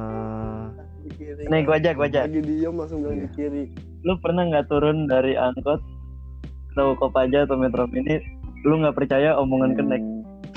Nih 1.50 1.62
gua 1.68 1.76
aja, 1.80 1.92
gua 1.92 2.08
aja. 2.08 2.24
Lagi 2.24 2.40
diem 2.40 2.76
langsung 2.76 3.04
bilang 3.04 3.20
di 3.24 3.30
kiri. 3.36 3.64
Lu 4.08 4.16
pernah 4.20 4.48
nggak 4.48 4.68
turun 4.72 5.08
dari 5.08 5.36
angkot 5.36 5.80
atau 6.74 6.98
Kopaja 6.98 7.46
atau 7.46 7.60
Metro 7.60 7.86
Mini? 7.88 8.20
Lu 8.64 8.80
nggak 8.80 8.96
percaya 8.96 9.36
omongan 9.36 9.76
kenek? 9.76 10.02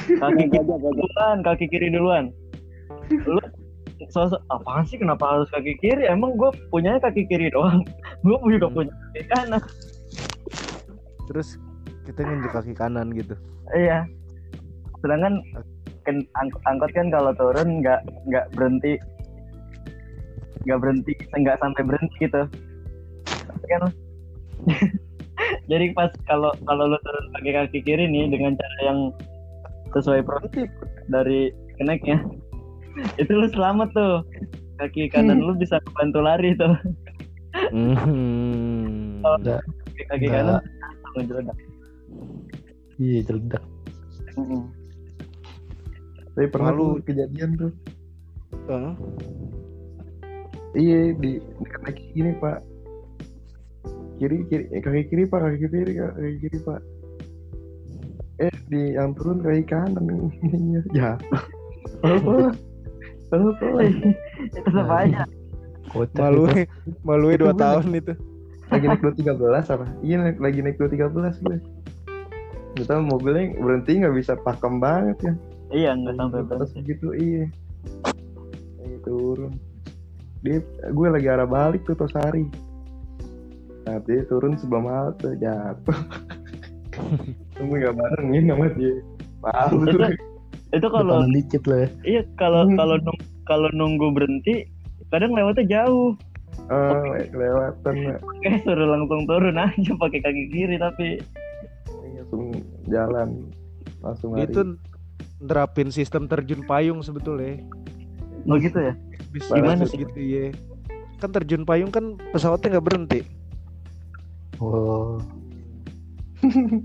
Kaki 0.23 0.45
kiri 0.53 0.63
duluan 0.63 1.39
kaki 1.43 1.67
kiri 1.67 1.89
duluan. 1.91 2.31
Lu 3.11 3.43
sosok 4.13 4.39
apaan 4.53 4.87
sih 4.87 5.01
kenapa 5.01 5.25
harus 5.27 5.49
kaki 5.51 5.75
kiri? 5.83 6.07
Emang 6.07 6.39
gue 6.39 6.53
punyanya 6.71 7.03
kaki 7.03 7.27
kiri 7.27 7.51
doang. 7.51 7.83
Gue 8.27 8.39
juga 8.55 8.69
punya 8.71 8.93
kaki 8.93 9.23
kanan. 9.33 9.63
Terus 11.27 11.49
kita 12.07 12.21
nginjek 12.23 12.53
kaki 12.55 12.73
kanan 12.77 13.11
gitu. 13.17 13.35
Iya. 13.75 14.07
Sedangkan 15.03 15.43
kan 16.07 16.17
ang- 16.39 16.61
angkot 16.71 16.91
kan 16.95 17.11
kalau 17.11 17.35
turun 17.35 17.83
nggak 17.83 18.01
nggak 18.31 18.47
berhenti 18.55 18.95
nggak 20.67 20.81
berhenti 20.83 21.13
nggak 21.33 21.59
sampai 21.63 21.83
berhenti 21.87 22.17
gitu 22.21 22.43
Tapi 23.47 23.65
kan 23.71 23.83
jadi 25.71 25.93
pas 25.95 26.11
kalau 26.27 26.51
kalau 26.67 26.91
lu 26.91 26.99
turun 27.07 27.27
pakai 27.39 27.53
kaki 27.55 27.79
kiri 27.87 28.05
nih 28.09 28.27
dengan 28.29 28.59
cara 28.59 28.79
yang 28.83 28.99
sesuai 29.95 30.27
prototip 30.27 30.69
dari 31.09 31.55
keneknya 31.79 32.19
itu 33.23 33.31
lu 33.31 33.47
selamat 33.53 33.89
tuh 33.95 34.15
kaki 34.77 35.09
kanan 35.09 35.41
lu 35.41 35.55
bisa 35.57 35.79
bantu 35.95 36.21
lari 36.21 36.53
tuh 36.59 36.75
Hmm. 37.73 39.25
Nggak, 39.25 39.65
kaki, 39.65 40.03
kaki 40.13 40.27
kanan 40.29 40.61
langsung 40.61 41.25
ngejeledak. 41.25 41.57
iya 43.01 43.19
jeledak 43.25 43.65
Mm-mm. 44.37 44.63
Tapi 46.37 46.47
pernah 46.53 46.77
tuh 46.77 47.01
kejadian 47.01 47.51
tuh. 47.57 47.73
Heeh. 48.69 48.93
Iya 50.77 51.17
di 51.17 51.41
dekat 51.41 51.81
kaki 51.89 52.05
gini 52.13 52.33
pak. 52.37 52.61
Kiri 54.21 54.37
kiri 54.49 54.65
eh, 54.77 54.81
kaki 54.85 55.03
kiri 55.09 55.25
pak 55.25 55.41
kaki 55.41 55.57
kiri 55.73 55.93
kaki 55.97 56.37
kiri 56.45 56.59
pak. 56.61 56.81
Eh 58.37 58.55
di 58.69 58.93
yang 58.93 59.17
turun 59.17 59.41
kaki 59.41 59.65
kanan 59.65 60.29
ininya 60.45 60.81
ya. 60.93 61.11
Apa? 62.05 62.53
Apa? 63.33 63.83
itu 63.83 64.69
sama 64.71 65.03
aja 65.03 65.25
malu 66.15 66.47
malu 67.03 67.27
Itu 67.35 67.43
dua 67.43 67.53
tahun 67.57 67.91
itu 67.95 68.15
Lagi 68.67 68.91
naik 68.91 68.99
213 68.99 69.79
apa? 69.79 69.87
Iya 70.03 70.17
naik, 70.27 70.43
lagi 70.43 70.59
naik 70.59 70.75
213 70.83 71.39
gue. 71.39 71.59
Kita 72.75 72.99
mobilnya 72.99 73.55
berhenti 73.63 74.03
nggak 74.03 74.15
bisa 74.19 74.35
pakem 74.43 74.83
banget 74.83 75.17
ya. 75.23 75.35
iya 75.71 75.91
nggak 75.95 76.19
sampai 76.19 76.43
Terus 76.51 76.71
berhenti 76.75 76.91
gitu 76.91 77.09
iya. 77.15 77.47
Turun. 79.07 79.55
Dia 80.47 80.59
gue 80.87 81.09
lagi 81.11 81.27
arah 81.27 81.43
balik 81.45 81.83
tuh 81.83 81.99
Tosari. 81.99 82.47
Nah, 83.83 83.99
dia 84.01 84.23
turun 84.25 84.55
sebelum 84.55 84.87
halte 84.87 85.35
jatuh. 85.37 85.99
Tunggu 87.55 87.75
gak 87.77 87.95
barengin 87.95 88.47
sama 88.47 88.67
dia. 88.73 88.95
Malu. 89.39 89.85
Itu- 89.85 90.23
itu 90.69 90.87
kalau 90.91 91.23
dikit 91.31 91.63
loh 91.65 91.79
ya 91.79 91.89
iya 92.03 92.23
kalau 92.35 92.67
Hmm. 92.67 92.75
kalau 92.75 92.99
nung, 92.99 93.19
kalau 93.45 93.69
nunggu 93.71 94.11
berhenti 94.13 94.67
kadang 95.09 95.31
lewatnya 95.33 95.63
jauh 95.65 96.19
Oh, 96.67 97.15
kelewatan. 97.31 97.95
Mbak. 98.03 98.19
kayak 98.43 98.59
suruh 98.61 98.89
langsung 98.89 99.23
turun 99.25 99.55
aja 99.55 99.93
pakai 99.95 100.19
kaki 100.19 100.45
kiri 100.51 100.77
tapi 100.77 101.23
Langsung 101.87 102.51
jalan. 102.91 103.29
Langsung 104.03 104.35
tuh 104.35 104.67
nerapin 105.39 105.89
sistem 105.89 106.27
terjun 106.27 106.67
payung 106.67 106.99
sebetulnya 107.01 107.63
oh 108.45 108.59
gitu 108.59 108.79
ya 108.83 108.93
bisa 109.37 109.53
Gimana 109.53 109.85
gitu 109.85 110.17
ya? 110.17 110.49
Kan 111.21 111.31
terjun 111.33 111.65
payung 111.69 111.93
kan 111.93 112.17
pesawatnya 112.33 112.77
nggak 112.77 112.87
berhenti. 112.89 113.21
Oh 114.57 115.21
nah 116.47 116.81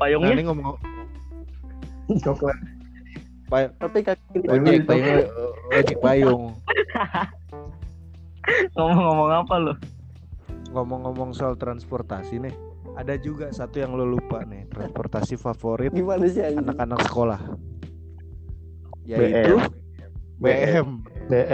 payungnya 0.00 0.34
ini 0.34 0.44
ngomong 0.44 0.76
Coklat. 2.20 2.58
pay- 3.46 3.70
Tapi 3.78 3.98
kaki 4.02 4.38
ojek 4.50 4.82
payung. 4.84 5.24
ojek 5.70 5.98
payung. 6.02 6.42
Ngomong-ngomong 8.74 9.30
apa 9.32 9.54
lo 9.56 9.74
ngomong-ngomong 10.72 11.36
soal 11.36 11.54
transportasi 11.54 12.40
nih 12.40 12.54
ada 12.96 13.14
juga 13.20 13.52
satu 13.52 13.80
yang 13.80 13.92
lo 13.92 14.08
lupa 14.08 14.40
nih 14.42 14.64
transportasi 14.72 15.36
favorit 15.36 15.92
sih 15.92 16.42
anak-anak 16.42 17.00
sekolah? 17.06 17.40
Yaitu 19.04 19.60
BM 20.40 20.42
BM 20.42 20.88
Tuh. 21.28 21.44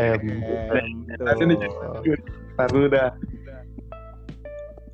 Ntar 2.55 2.69
dulu 2.71 2.87
dah. 2.89 3.11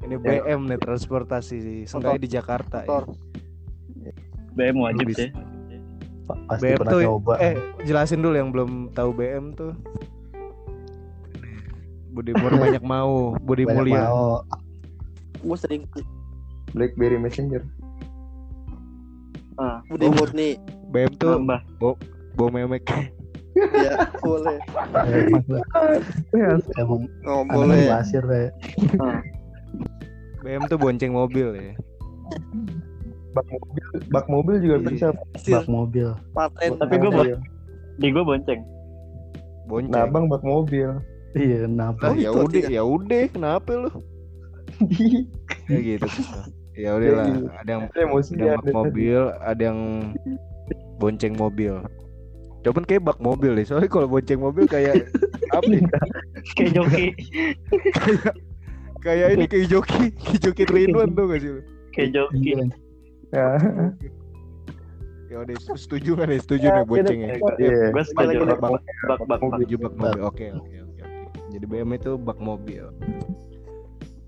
ini 0.04 0.20
BM 0.20 0.68
nih 0.68 0.76
transportasi 0.76 1.88
seenggaknya 1.88 2.20
di 2.20 2.28
Jakarta 2.28 2.84
ya. 2.84 3.00
BM 4.52 4.76
wajib 4.78 5.06
Bisa. 5.08 5.26
sih 5.26 5.30
Pa- 6.24 6.40
pasti 6.48 6.64
BM 6.64 6.76
pernah 6.76 6.92
tuh 6.92 7.00
coba 7.04 7.34
eh 7.40 7.54
jelasin 7.82 8.20
dulu 8.20 8.36
yang 8.36 8.50
belum 8.52 8.70
tahu 8.92 9.10
BM 9.16 9.56
tuh 9.56 9.72
Budi 12.12 12.36
Mur 12.36 12.52
banyak 12.62 12.84
mau 12.84 13.32
Budi 13.40 13.64
banyak 13.64 13.76
Mulia 13.80 14.04
mau 14.06 14.44
Gue 15.40 15.58
sering 15.60 15.82
Blackberry 16.72 17.16
Messenger. 17.16 17.64
ah 19.56 19.80
Budi 19.88 20.08
Murni. 20.08 20.50
BM 20.92 21.12
tuh 21.16 21.40
nambah 21.40 21.60
bom 22.34 22.50
memek 22.52 22.84
Ya, 23.54 23.92
boleh. 24.18 24.58
Ya, 26.30 26.58
emang 26.76 27.06
Oh, 27.22 27.42
boleh. 27.44 27.86
pasir 27.86 28.22
kayak 28.22 28.52
BM 30.40 30.66
tuh 30.66 30.76
bonceng 30.76 31.10
mobil 31.10 31.48
ya 31.54 31.72
bak 33.32 33.46
mobil, 33.48 33.86
bak 34.08 34.26
mobil 34.28 34.56
juga 34.58 34.76
Iya. 34.80 34.86
bisa. 34.86 35.06
bak 35.50 35.66
mobil 35.66 36.08
Paten. 36.30 36.70
Tapi 36.76 36.94
gua 36.98 37.10
Iya. 37.24 37.36
di 37.96 38.06
gue 38.08 38.22
bonceng 38.22 38.60
bonceng 39.64 39.90
Nah, 39.92 40.04
abang 40.04 40.26
bak 40.26 40.42
mobil. 40.42 40.98
iya 41.32 41.64
kenapa 41.64 42.04
Oh, 42.06 42.14
ya 42.14 42.28
itu 42.28 42.40
udah 42.40 42.62
ya 42.68 42.82
udah 42.84 43.22
kenapa 43.28 43.70
lu 43.76 43.90
ya 45.66 45.78
gitu 45.80 46.06
ya 46.74 46.90
udah 46.92 47.10
lah 47.12 47.26
Jadi, 47.26 47.46
ada 47.50 47.70
yang 47.70 47.82
ada 47.82 47.98
yang 47.98 48.58
bak 48.60 48.70
mobil 48.72 49.20
ada 49.40 49.62
yang 49.64 49.80
bonceng 50.96 51.34
mobil 51.34 51.74
Coba 52.64 52.80
kayak 52.82 53.04
bak 53.04 53.18
mobil 53.20 53.52
deh 53.52 53.64
soalnya 53.64 53.86
kalau 53.86 54.08
bonceng 54.08 54.40
mobil 54.40 54.64
kayak 54.64 55.04
apa 55.56 55.68
ya? 55.68 55.84
kayak 56.56 56.70
joki 56.72 57.06
kayak 58.98 59.26
ini 59.36 59.44
kayak 59.44 59.66
joki 59.68 60.04
kayak 60.16 60.40
joki 60.40 60.62
Rinwan 60.64 61.12
tuh 61.12 61.28
gak 61.28 61.40
sih 61.40 61.50
lu? 61.52 61.60
kayak 61.92 62.10
joki 62.10 62.50
Iya. 62.54 62.64
Ya. 63.34 63.48
ya 65.26 65.36
udah 65.42 65.56
setuju 65.74 66.14
kan 66.14 66.30
ya 66.30 66.38
setuju 66.38 66.66
nih 66.70 66.84
boncengnya 66.86 67.28
Iya. 67.58 67.90
gue 67.90 68.02
setuju 68.02 68.36
bak 68.46 68.58
bak 68.58 68.70
bak 69.04 69.20
bak 69.20 69.20
bak. 69.28 69.38
mobil 69.42 69.66
oke 70.22 70.46
oke 70.54 70.54
oke 70.54 70.76
oke 70.80 71.02
jadi 71.50 71.64
BM 71.66 71.90
itu 71.92 72.12
bak 72.16 72.38
mobil 72.38 72.84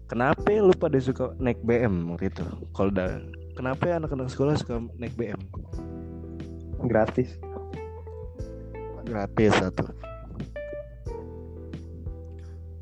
kenapa 0.07 0.45
lu 0.53 0.75
pada 0.75 0.99
suka 0.99 1.33
naik 1.39 1.63
BM 1.63 2.11
waktu 2.11 2.29
itu 2.29 2.45
kalau 2.71 2.91
udah 2.91 3.23
kenapa 3.55 3.83
ya 3.87 3.95
anak-anak 3.97 4.29
sekolah 4.29 4.55
suka 4.55 4.77
naik 4.99 5.17
BM 5.17 5.41
Gratis. 6.87 7.41
Gratis 9.07 9.53
satu 9.55 9.85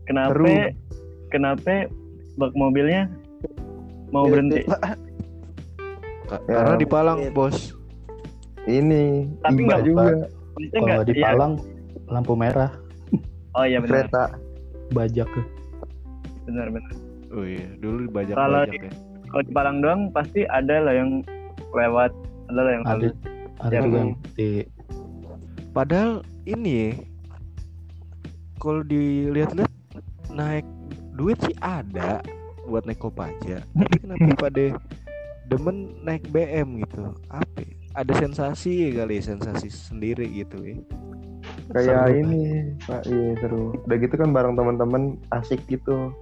kenapa 0.04 0.32
Seru. 0.32 0.46
kenapa 1.28 1.88
bak 2.36 2.52
mobilnya 2.54 3.08
mau 4.10 4.26
berhenti 4.26 4.64
Ka- 6.24 6.40
Ya. 6.42 6.56
karena 6.56 6.74
di 6.76 6.86
Palang 6.88 7.18
Iya. 7.20 7.30
bos 7.30 7.76
Ini 8.64 9.28
Tapi 9.44 9.60
nggak- 9.60 9.84
juga 9.84 10.24
kalau 10.72 11.04
di 11.04 11.12
Iya. 11.14 11.24
Palang 11.26 11.52
lampu 12.06 12.32
merah 12.32 12.72
oh 13.52 13.62
iya 13.62 13.78
benar 13.78 14.08
kereta. 14.08 14.24
bajak 14.90 15.28
ke 15.28 15.42
benar 16.44 16.68
benar 16.68 16.92
oh 17.30 17.44
iya 17.44 17.68
dulu 17.76 18.08
dibajak 18.08 18.34
Kalau 18.34 18.60
bajak 18.62 18.72
di- 18.72 18.80
ya 18.80 18.92
kalau 19.26 19.42
di 19.42 19.52
Palang 19.52 19.76
doang 19.78 20.00
pasti 20.10 20.40
ada 20.46 20.76
lah 20.80 20.94
yang 20.94 21.10
lewat 21.70 22.10
ada 22.46 22.60
lah 22.62 22.72
yang 22.72 22.84
ada 22.84 22.92
halus. 22.94 23.14
ada 23.60 23.76
juga 23.78 23.98
yang 23.98 24.10
di 24.34 24.48
padahal 25.74 26.22
ini 26.46 26.70
ya, 26.72 26.90
kalau 28.62 28.80
dilihat-lihat 28.86 29.72
naik 30.30 30.66
duit 31.18 31.36
sih 31.44 31.54
ada 31.60 32.22
buat 32.64 32.86
naik 32.88 33.02
kopaja 33.02 33.60
tapi 33.60 33.96
kenapa 34.00 34.30
pada 34.48 34.64
demen 35.50 35.92
naik 36.00 36.24
BM 36.32 36.80
gitu 36.86 37.12
apa 37.28 37.58
ya? 37.60 37.74
ada 37.94 38.12
sensasi 38.16 38.88
ya 38.90 39.04
kali 39.04 39.20
sensasi 39.20 39.68
sendiri 39.68 40.26
gitu 40.32 40.58
ya 40.64 40.78
Kayak 41.72 42.12
Seru, 42.12 42.20
ini, 42.20 42.42
Pak. 42.84 43.02
Iya, 43.08 43.28
seru. 43.40 43.64
Udah 43.88 43.96
gitu 43.96 44.14
kan 44.20 44.28
bareng 44.36 44.52
teman-teman 44.52 45.16
asik 45.32 45.64
gitu. 45.64 46.12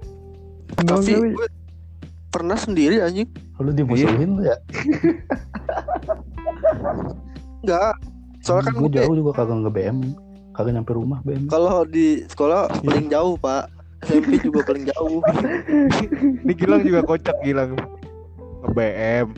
Tapi 0.79 1.35
gue 1.35 1.49
pernah 2.31 2.55
sendiri 2.55 3.03
anjing. 3.03 3.29
lu 3.62 3.71
dimusuhin 3.71 4.38
lu 4.38 4.43
ya 4.43 4.59
Enggak. 7.62 7.92
Soalnya 8.43 8.69
kan 8.69 8.75
gue 8.77 8.91
jauh 8.93 9.15
juga 9.15 9.31
kagak 9.39 9.57
nge 9.63 9.73
BM 9.73 9.99
kagak 10.53 10.73
nyampe 10.77 10.93
rumah 10.93 11.19
BM 11.25 11.49
kalau 11.49 11.87
di 11.87 12.27
sekolah 12.29 12.69
paling 12.83 13.09
jauh, 13.09 13.35
Pak. 13.39 13.71
SMP 14.03 14.35
juga 14.43 14.67
paling 14.67 14.85
jauh. 14.85 15.23
ini 16.43 16.53
Gilang 16.53 16.83
juga 16.83 17.01
kocak 17.03 17.37
Gilang 17.41 17.79
nge 18.61 18.71
BM 18.75 19.29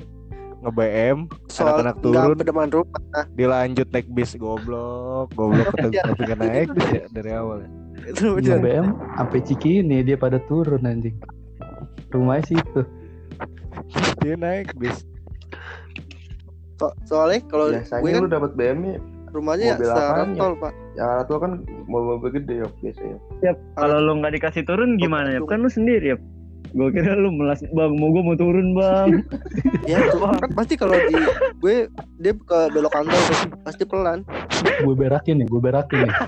nge-BM, 0.64 1.28
Soal 1.52 1.84
anak-anak 1.84 1.96
turun, 2.00 2.36
depan 2.40 2.68
rumah. 2.72 3.24
dilanjut 3.36 3.84
naik 3.92 4.08
bis 4.16 4.32
goblok, 4.32 5.28
goblok 5.36 5.68
Iya. 5.92 6.08
nggak 6.16 6.38
naik 6.40 6.68
ya 6.88 7.04
dari 7.12 7.30
awal 7.36 7.68
ya. 7.68 7.70
Itu 8.08 8.40
Iya. 8.40 8.56
BM 8.56 8.86
sampai 9.12 9.40
Cikini 9.44 10.00
dia 10.00 10.16
pada 10.16 10.40
turun 10.48 10.80
anjing. 10.88 11.20
Rumahnya 12.08 12.48
situ. 12.48 12.80
Dia 14.24 14.40
naik 14.40 14.72
bis. 14.80 15.04
So- 16.84 16.96
soalnya 17.08 17.40
kalau 17.48 17.72
gue 17.72 18.10
kan 18.12 18.20
lu 18.20 18.28
dapat 18.28 18.50
BM 18.52 18.78
nya 18.84 19.00
rumahnya 19.34 19.64
ya 19.66 19.76
mobil 19.80 19.90
ya? 19.90 20.38
tol 20.38 20.54
pak. 20.62 20.72
yang 20.94 21.08
alat 21.10 21.26
lu 21.26 21.38
kan 21.42 21.52
mobil-mobil 21.90 22.30
gede 22.38 22.54
ya 22.62 22.68
biasanya. 22.78 23.18
Kalau 23.74 23.96
lu 23.98 24.12
nggak 24.22 24.34
dikasih 24.38 24.62
turun 24.62 24.94
gimana 24.94 25.34
ya? 25.34 25.40
Kan 25.42 25.64
lu 25.64 25.70
sendiri 25.72 26.14
ya. 26.14 26.16
Gue 26.74 26.90
kira 26.90 27.14
lu 27.14 27.30
melas 27.30 27.62
bang, 27.70 27.92
mau 27.98 28.10
gue 28.10 28.22
mau 28.22 28.36
turun 28.36 28.74
bang. 28.74 29.22
Ya 29.90 30.00
itu 30.00 30.16
kan 30.16 30.38
pasti 30.54 30.74
kalau 30.78 30.94
di 30.94 31.14
gue 31.60 31.76
dia 32.18 32.32
ke 32.32 32.58
belok 32.70 32.94
kantor 32.94 33.20
pasti 33.62 33.84
pelan. 33.84 34.22
Gue 34.82 34.94
berakin 34.94 35.42
nih, 35.42 35.46
gue 35.50 35.60
berakin 35.60 36.06
nih. 36.06 36.14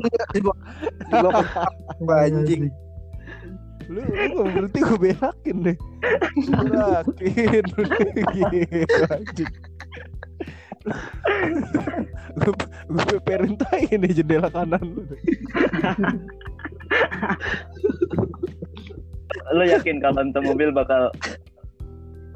Di 0.00 0.40
bawah 0.40 2.24
anjing. 2.24 2.72
Lu 3.90 4.00
lu 4.06 4.38
gak 4.38 4.48
berarti 4.54 4.78
gue 4.78 4.98
berakin 5.02 5.56
deh. 5.66 5.76
Berakin. 6.46 7.64
Anjing. 9.10 9.52
Gue 12.38 12.52
gue 12.88 13.18
perintahin 13.20 13.98
nih 14.00 14.12
jendela 14.14 14.48
kanan 14.48 14.80
lu. 14.80 15.02
lu 19.50 19.64
yakin 19.66 19.98
kalau 19.98 20.22
ntar 20.30 20.42
mobil 20.46 20.70
bakal 20.70 21.10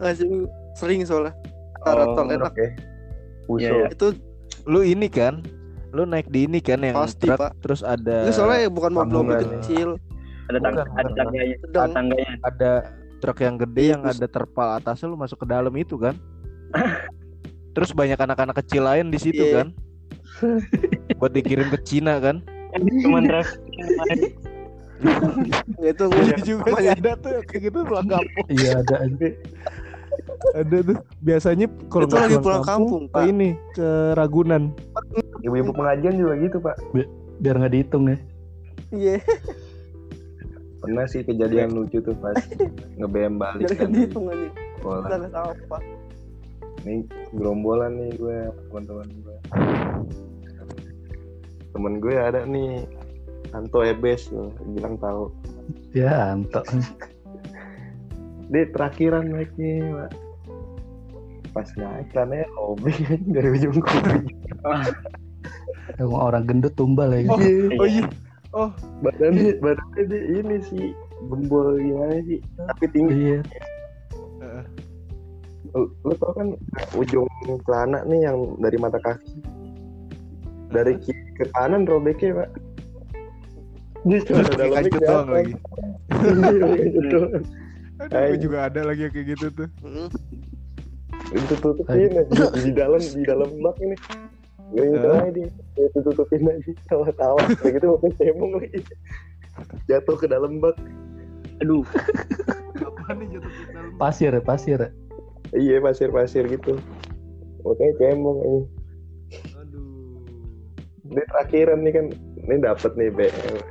Masih 0.03 0.51
sering 0.75 1.07
soalnya. 1.07 1.31
Searah 1.87 2.07
Oh, 2.11 2.17
tol 2.19 2.35
enak. 2.35 2.51
Oke. 2.51 2.67
Usul. 3.47 3.87
Iya. 3.87 3.95
Itu 3.95 4.09
Lu 4.65 4.81
ini 4.81 5.13
kan, 5.13 5.45
lu 5.93 6.09
naik 6.09 6.33
di 6.33 6.49
ini 6.49 6.57
kan 6.57 6.81
yang 6.81 6.97
Pasti, 6.97 7.29
truk 7.29 7.37
Pak. 7.37 7.53
terus 7.61 7.85
ada 7.85 8.25
itu 8.25 8.33
soalnya 8.33 8.73
bukan 8.73 8.97
mobil-mobil 8.97 9.37
sambungan. 9.37 9.61
kecil. 9.61 9.89
Ada 10.45 10.59
tang 10.61 10.75
Bukan, 10.75 10.87
ada 10.95 11.11
tangganya, 11.15 11.57
ada 11.57 11.89
tangganya. 11.89 12.29
ada 12.43 12.71
truk 13.19 13.39
yang 13.41 13.57
gede 13.57 13.81
Iya, 13.81 13.91
yang 13.97 14.03
terus- 14.05 14.19
ada 14.19 14.27
terpal 14.29 14.69
atasnya 14.75 15.07
lu 15.09 15.17
masuk 15.17 15.39
ke 15.41 15.47
dalam 15.47 15.73
itu 15.75 15.97
kan. 15.97 16.15
Terus 17.73 17.91
banyak 17.91 18.15
anak-anak 18.17 18.57
kecil 18.61 18.85
lain 18.85 19.09
di 19.09 19.19
situ 19.19 19.41
Iya. 19.41 19.55
kan. 19.57 19.69
Buat 21.17 21.33
dikirim 21.33 21.69
ke 21.69 21.79
Cina 21.83 22.19
kan. 22.19 22.45
Cuman 22.75 23.25
drive 23.25 23.51
Ya, 25.77 25.91
itu 25.91 26.05
gue 26.07 26.23
Iya 26.23 26.39
juga 26.41 26.71
sih 26.77 26.89
ada 26.89 27.11
tuh 27.19 27.43
kayak 27.45 27.63
gitu 27.67 27.79
pulang 27.83 28.09
kampung. 28.09 28.47
Iya 28.49 28.71
ada 28.81 28.95
anjing. 29.03 29.35
Ada 30.55 30.77
tuh. 30.83 30.97
Biasanya 31.21 31.67
kalau 31.89 32.07
Itu 32.07 32.15
nggak 32.15 32.25
lagi 32.25 32.39
pulang 32.41 32.65
kampung, 32.65 33.03
ke 33.05 33.13
Pak. 33.13 33.25
ini 33.27 33.49
ke 33.75 33.89
Ragunan. 34.15 34.63
Ibu-ibu 35.43 35.71
pengajian 35.73 36.15
juga 36.15 36.33
gitu 36.39 36.57
pak. 36.59 36.77
Biar 37.37 37.55
nggak 37.59 37.73
dihitung 37.73 38.05
ya. 38.07 38.17
iya 38.93 39.19
Pernah 40.85 41.05
sih 41.09 41.25
kejadian 41.25 41.73
lucu 41.73 41.99
tuh 42.05 42.13
pas 42.21 42.37
nge-BM 43.01 43.41
balik 43.41 43.73
kan 43.73 43.89
kan 44.85 45.33
tahu 45.33 45.49
apa. 45.57 45.79
Nih 46.85 47.09
gerombolan 47.33 47.97
nih 47.97 48.13
gue 48.21 48.39
teman-teman 48.69 49.09
gue. 49.25 49.37
Temen 51.73 51.95
gue 52.05 52.15
ada 52.15 52.45
nih 52.45 52.85
Anto 53.57 53.81
Ebes 53.81 54.29
tuh, 54.29 54.53
bilang 54.77 55.01
tahu. 55.01 55.33
Ya 55.97 56.37
Anto. 56.37 56.61
Dia 58.53 58.69
terakhiran 58.77 59.33
naiknya, 59.33 60.05
Pak. 60.05 60.11
Pas 61.57 61.69
naik 61.81 62.13
karena 62.13 62.45
robek 62.59 63.25
dari 63.33 63.49
ujung 63.57 63.81
ke 63.81 63.89
ujung. 63.89 64.27
Emang 65.97 66.21
orang 66.29 66.45
gendut 66.45 66.75
tumbal 66.77 67.15
ya. 67.15 67.31
Oh, 67.31 67.39
Oh 67.79 67.87
iya. 67.89 68.05
Badannya 69.03 69.59
badannya 69.59 70.03
dia 70.07 70.21
ini 70.41 70.57
sih 70.65 70.87
gembol 71.27 71.77
gimana 71.79 72.23
sih 72.27 72.39
tapi 72.71 72.85
tinggi 72.95 73.43
Iya. 74.45 74.61
lu, 75.75 75.91
lu 76.07 76.15
tau 76.23 76.33
kan 76.37 76.49
ujung 76.95 77.27
celana 77.67 78.07
nih 78.07 78.31
yang 78.31 78.39
dari 78.63 78.77
mata 78.79 79.01
kaki 79.03 79.43
dari 80.71 80.95
kiri 81.03 81.31
ke 81.39 81.45
kanan 81.55 81.87
robeknya 81.87 82.45
pak 82.45 82.51
Terus 84.05 84.29
ada 84.29 84.69
kancut 84.69 85.01
doang 85.01 85.31
lagi. 85.33 85.55
Iya. 86.13 86.65
Aduh, 86.93 87.25
gue 88.13 88.37
juga 88.37 88.69
ada 88.69 88.81
lagi 88.85 89.09
yang 89.09 89.13
kayak 89.17 89.27
gitu 89.33 89.47
tuh. 89.65 89.69
Mm. 89.81 90.09
itu 91.33 91.55
tutupin 91.59 92.15
aja 92.15 92.53
di 92.53 92.71
dalam 92.71 93.01
di 93.01 93.23
dalam 93.25 93.49
bak 93.65 93.75
ini 93.81 93.97
Gak 94.75 94.87
itu 94.91 95.07
aja 95.07 95.31
dia 95.31 95.49
itu 95.87 95.99
tutupin 96.03 96.51
aja 96.51 96.73
tawa-tawa 96.91 97.39
kayak 97.63 97.79
gitu 97.79 97.87
mau 97.95 98.11
cemong 98.19 98.53
lagi. 98.59 98.81
Jatuh 99.87 100.17
ke 100.19 100.27
dalam 100.27 100.59
bak. 100.59 100.75
Aduh. 101.63 101.87
Apaan 102.83 103.23
nih 103.23 103.39
jatuh 103.39 103.53
ke 103.55 103.63
dalam? 103.71 103.93
Pasir 103.97 104.35
ya, 104.35 104.43
pasir. 104.43 104.79
Ya. 104.83 104.91
iya 105.55 105.77
pasir-pasir 105.79 106.51
gitu. 106.51 106.75
Makanya 107.63 107.95
cemong 108.03 108.39
ini. 108.43 108.61
Aduh. 109.63 110.27
ini 111.07 111.23
terakhiran 111.23 111.79
nih 111.87 111.93
kan. 111.95 112.07
Ini 112.45 112.61
dapat 112.61 112.93
nih 112.99 113.09
BM 113.15 113.63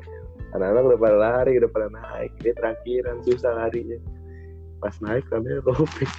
anak-anak 0.54 0.84
udah 0.86 1.00
pada 1.02 1.18
lari 1.18 1.58
udah 1.60 1.72
pada 1.74 1.90
naik. 1.90 2.32
Dia 2.40 2.54
terakhiran 2.56 3.20
susah 3.26 3.54
larinya. 3.58 3.98
Pas 4.80 4.96
naik 5.02 5.26
namanya 5.32 5.60
robek 5.64 6.12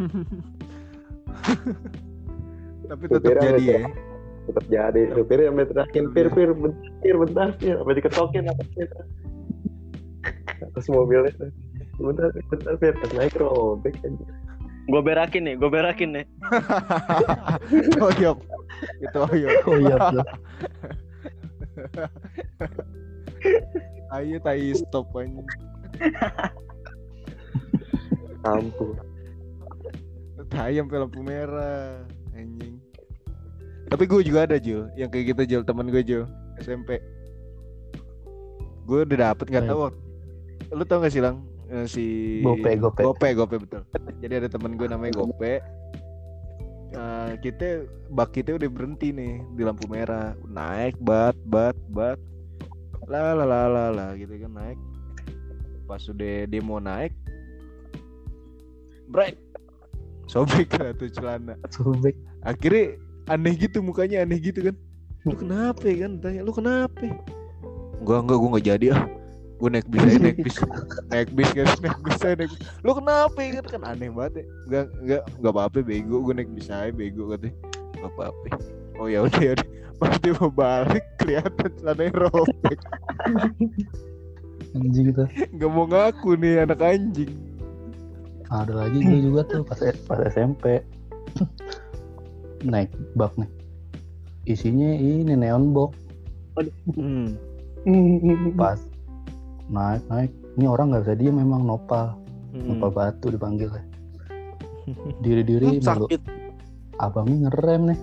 Tapi 2.90 3.02
tetap 3.06 3.22
jadi 3.38 3.62
ya. 3.62 3.86
tetap 4.50 4.64
jadi 4.66 5.02
supirnya 5.14 5.46
sampai 5.54 5.66
terakhir 5.70 6.04
pir 6.10 6.26
pir 6.34 6.50
bentar 6.50 6.90
pir 6.98 7.14
bentar 7.14 7.48
pir 7.54 7.74
sampai 7.78 7.94
diketokin 8.02 8.44
apa 8.50 8.62
pir 8.74 8.88
atas 10.58 10.86
mobilnya 10.90 11.30
bentar 12.02 12.34
bentar 12.50 12.74
pir 12.82 12.94
pas 12.98 13.10
naik 13.14 13.38
robek 13.38 13.94
aja 14.02 14.26
gue 14.90 15.02
berakin 15.06 15.42
nih 15.46 15.54
gue 15.54 15.70
berakin 15.70 16.10
nih 16.18 16.26
Oyok. 18.10 18.38
Itu 19.02 19.18
oyok. 19.28 19.54
Oh 19.68 19.76
iya, 19.76 19.96
betul. 19.98 20.26
Ayo 24.10 24.36
tai 24.42 24.72
stop 24.74 25.06
aja. 25.14 25.42
ampun 28.40 28.96
sampai 30.50 30.96
lampu 30.96 31.20
merah. 31.20 32.08
Tapi 33.90 34.06
gue 34.06 34.20
juga 34.22 34.46
ada 34.46 34.56
Jul, 34.56 34.86
yang 34.94 35.10
kayak 35.10 35.34
gitu 35.34 35.42
Jul, 35.50 35.62
temen 35.66 35.90
gue 35.90 36.02
Jul, 36.06 36.24
SMP. 36.62 37.02
Gue 38.86 39.02
udah 39.02 39.34
dapet 39.34 39.50
nggak 39.50 39.66
tahu. 39.66 39.90
Lu 40.70 40.86
tau 40.86 41.02
gak 41.02 41.10
sih 41.10 41.18
lang? 41.18 41.42
Eh, 41.70 41.86
si 41.90 42.06
Gope, 42.42 42.70
gope. 42.78 43.02
Gope, 43.02 43.28
Gope 43.34 43.56
betul. 43.62 43.82
Jadi 44.22 44.46
ada 44.46 44.48
temen 44.50 44.78
gue 44.78 44.86
namanya 44.86 45.18
Gope. 45.18 45.58
Eh, 46.90 47.32
kita 47.42 47.86
bak 48.10 48.34
kita 48.34 48.58
udah 48.58 48.66
berhenti 48.66 49.14
nih 49.14 49.38
di 49.54 49.62
lampu 49.62 49.86
merah, 49.86 50.34
naik 50.50 50.98
bat 50.98 51.38
bat 51.46 51.78
bat, 51.94 52.18
lah 53.06 53.30
lah 53.38 53.46
lah 53.46 53.66
lah 53.70 53.88
lah 53.94 54.10
gitu 54.18 54.34
kan 54.34 54.50
naik. 54.50 54.78
Pas 55.86 56.02
udah 56.10 56.50
dia 56.50 56.62
mau 56.62 56.82
naik, 56.82 57.14
break, 59.06 59.38
sobek 60.26 60.74
lah 60.78 60.90
tuh 60.98 61.10
celana. 61.14 61.54
Sobek. 61.70 62.18
Akhirnya 62.42 62.98
aneh 63.30 63.54
gitu 63.54 63.78
mukanya 63.78 64.26
aneh 64.26 64.42
gitu 64.42 64.58
kan. 64.66 64.74
Lu 65.22 65.38
kenapa 65.38 65.86
ya 65.86 66.08
kan? 66.08 66.18
Tanya 66.18 66.40
lu 66.42 66.50
kenapa? 66.50 67.06
Enggak 68.02 68.18
enggak 68.26 68.38
gue 68.42 68.48
nggak 68.50 68.66
jadi 68.66 68.86
ah. 68.98 69.02
Gue 69.60 69.68
naik 69.68 69.86
bis 69.92 70.00
aja 70.00 70.18
naik 70.24 70.38
bis 70.40 70.56
naik 71.12 71.28
bis 71.36 71.50
kan 71.52 71.66
naik 71.84 71.98
bis 72.00 72.20
aja 72.24 72.34
naik 72.40 72.50
bis. 72.56 72.60
Lu 72.80 72.90
kenapa 72.96 73.38
ya 73.38 73.50
kan 73.60 73.66
kan 73.68 73.82
aneh 73.92 74.08
banget 74.10 74.32
ya. 74.40 74.44
Enggak 74.66 74.84
enggak 75.04 75.22
enggak 75.36 75.52
apa-apa 75.52 75.78
bego 75.84 76.16
gue 76.24 76.34
naik 76.34 76.50
bis 76.56 76.68
aja 76.72 76.90
bego 76.90 77.22
katanya. 77.30 77.54
Enggak 77.94 78.10
apa-apa. 78.16 78.46
Oh 78.98 79.06
ya 79.06 79.20
udah 79.22 79.42
ya. 79.44 79.54
Pas 80.00 80.16
dia 80.16 80.32
mau 80.40 80.48
balik 80.48 81.04
kelihatan 81.20 81.70
celananya 81.76 82.12
robek. 82.24 82.78
Anjing 84.72 85.04
gitu. 85.12 85.22
Enggak 85.52 85.70
mau 85.70 85.84
ngaku 85.84 86.30
nih 86.40 86.64
anak 86.64 86.80
anjing. 86.80 87.32
Ada 88.48 88.72
lagi 88.72 88.98
gue 89.04 89.20
juga 89.28 89.44
tuh 89.44 89.60
pas 89.62 89.78
pas 90.08 90.18
SMP. 90.32 90.80
Naik 92.62 92.90
bak 93.14 93.32
nih. 93.36 93.48
Isinya 94.46 94.90
ini 94.92 95.32
neon 95.32 95.72
box. 95.72 95.96
Hmm. 96.92 97.36
Pas 98.60 98.80
naik 99.68 100.02
naik. 100.08 100.30
Ini 100.58 100.66
orang 100.66 100.92
nggak 100.92 101.04
bisa 101.06 101.14
diem 101.16 101.36
memang 101.36 101.64
nopal. 101.64 102.18
Hmm. 102.52 102.76
Nopal 102.76 102.90
batu 102.90 103.30
dipanggil 103.30 103.70
ya. 103.70 103.82
Diri-diri 105.24 105.78
Hmm, 105.78 105.84
sakit. 105.84 106.20
abangnya 106.98 107.48
ngerem 107.48 107.82
nih 107.88 108.00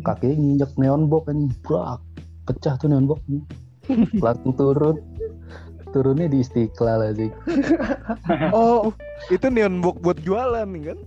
kakinya 0.00 0.34
nginjek 0.38 0.72
neon 0.78 1.10
box 1.10 1.26
anjing 1.26 1.50
brak 1.60 1.98
pecah 2.46 2.78
tuh 2.78 2.86
neon 2.86 3.04
box 3.04 3.18
langsung 4.24 4.54
turun 4.54 4.96
turunnya 5.90 6.30
di 6.30 6.38
Istiqlal 6.38 7.10
aja. 7.10 7.26
Oh, 8.54 8.94
itu 9.26 9.50
neon 9.50 9.82
box 9.82 9.98
buat 9.98 10.18
jualan 10.22 10.70
nih 10.70 10.94
kan? 10.94 10.98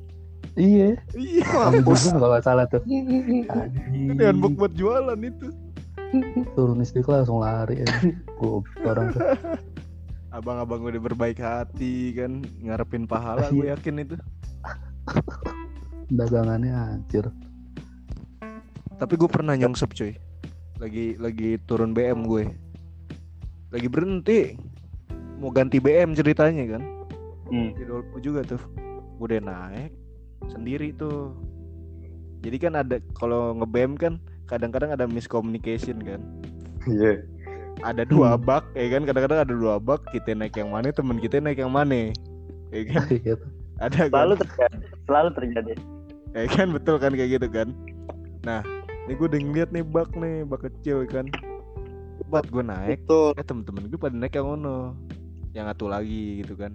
Iya. 0.54 1.02
Iya, 1.18 1.44
juga 1.82 2.14
kalau 2.14 2.30
nggak 2.30 2.46
salah 2.46 2.66
tuh. 2.70 2.82
Box 4.38 4.54
buat 4.54 4.74
jualan 4.78 5.18
itu. 5.18 5.50
Turun 6.54 6.86
Istiqlal 6.86 7.26
langsung 7.26 7.42
lari. 7.42 7.82
Goblok 8.38 8.86
orang 8.86 9.08
tuh. 9.18 9.22
Abang-abang 10.34 10.86
udah 10.86 11.02
berbaik 11.02 11.42
hati 11.42 12.14
kan, 12.18 12.42
ngarepin 12.62 13.06
pahala 13.06 13.50
gue 13.50 13.70
yakin 13.70 14.02
itu. 14.06 14.16
Dagangannya 16.14 16.74
hancur. 16.74 17.34
Tapi 18.98 19.14
gue 19.18 19.30
pernah 19.30 19.58
nyongsep 19.58 19.90
cuy. 19.94 20.14
Lagi 20.78 21.18
lagi 21.18 21.58
turun 21.66 21.98
BM 21.98 22.30
gue. 22.30 22.46
Lagi 23.74 23.88
berhenti. 23.90 24.54
Mau 25.42 25.50
ganti 25.50 25.82
BM 25.82 26.14
ceritanya 26.14 26.78
kan. 26.78 26.84
Hmm. 27.50 27.74
Di 27.74 27.84
Dolpo 27.90 28.22
juga 28.22 28.46
tuh. 28.46 28.62
Udah 29.18 29.42
naik 29.42 30.03
sendiri 30.52 30.92
tuh. 30.96 31.32
Jadi 32.44 32.58
kan 32.60 32.74
ada 32.76 33.00
kalau 33.16 33.56
nge-BM 33.56 33.96
kan 33.96 34.20
kadang-kadang 34.48 34.92
ada 34.92 35.08
miscommunication 35.08 36.04
kan. 36.04 36.20
Iya. 36.84 37.24
Ada 37.82 38.04
dua 38.06 38.36
bak 38.38 38.68
ya 38.76 38.92
kan 38.94 39.08
kadang-kadang 39.08 39.40
ada 39.48 39.54
dua 39.56 39.76
bak 39.80 40.04
kita 40.12 40.36
naik 40.36 40.54
yang 40.60 40.70
mana 40.70 40.92
temen 40.92 41.18
kita 41.18 41.40
naik 41.40 41.60
yang 41.64 41.72
mana. 41.72 42.12
Ya 42.70 42.82
kan 42.92 43.04
Iya. 43.24 43.36
ada 43.80 43.96
kan. 44.06 44.12
Selalu 44.12 44.34
terjadi. 44.44 44.78
Selalu 45.08 45.30
terjadi. 45.34 45.74
Ya 46.34 46.46
kan 46.50 46.68
betul 46.74 46.96
kan 47.00 47.12
kayak 47.16 47.30
gitu 47.40 47.48
kan. 47.50 47.68
Nah, 48.44 48.60
ini 49.08 49.14
gue 49.16 49.28
udah 49.30 49.40
ngeliat 49.40 49.70
nih 49.72 49.84
bak 49.88 50.12
nih, 50.20 50.44
bak 50.44 50.62
kecil 50.68 51.08
kan. 51.08 51.28
Buat 52.28 52.50
gue 52.52 52.64
naik, 52.66 53.06
Betul. 53.06 53.38
eh 53.40 53.46
temen-temen 53.46 53.88
gue 53.88 54.00
pada 54.00 54.16
naik 54.16 54.36
yang 54.36 54.48
ono. 54.60 54.98
Yang 55.54 55.66
satu 55.76 55.86
lagi 55.88 56.42
gitu 56.44 56.58
kan. 56.58 56.74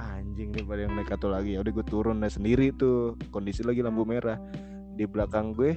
Anjing 0.00 0.56
nih 0.56 0.64
pada 0.64 0.80
yang 0.88 0.96
naik 0.96 1.12
satu 1.12 1.28
lagi. 1.28 1.54
Ya 1.56 1.60
udah 1.60 1.72
gue 1.76 1.86
turun 1.86 2.24
nah 2.24 2.32
sendiri 2.32 2.72
tuh. 2.72 3.20
Kondisi 3.28 3.60
lagi 3.60 3.84
lampu 3.84 4.08
merah. 4.08 4.40
Di 4.96 5.04
belakang 5.04 5.52
gue 5.52 5.76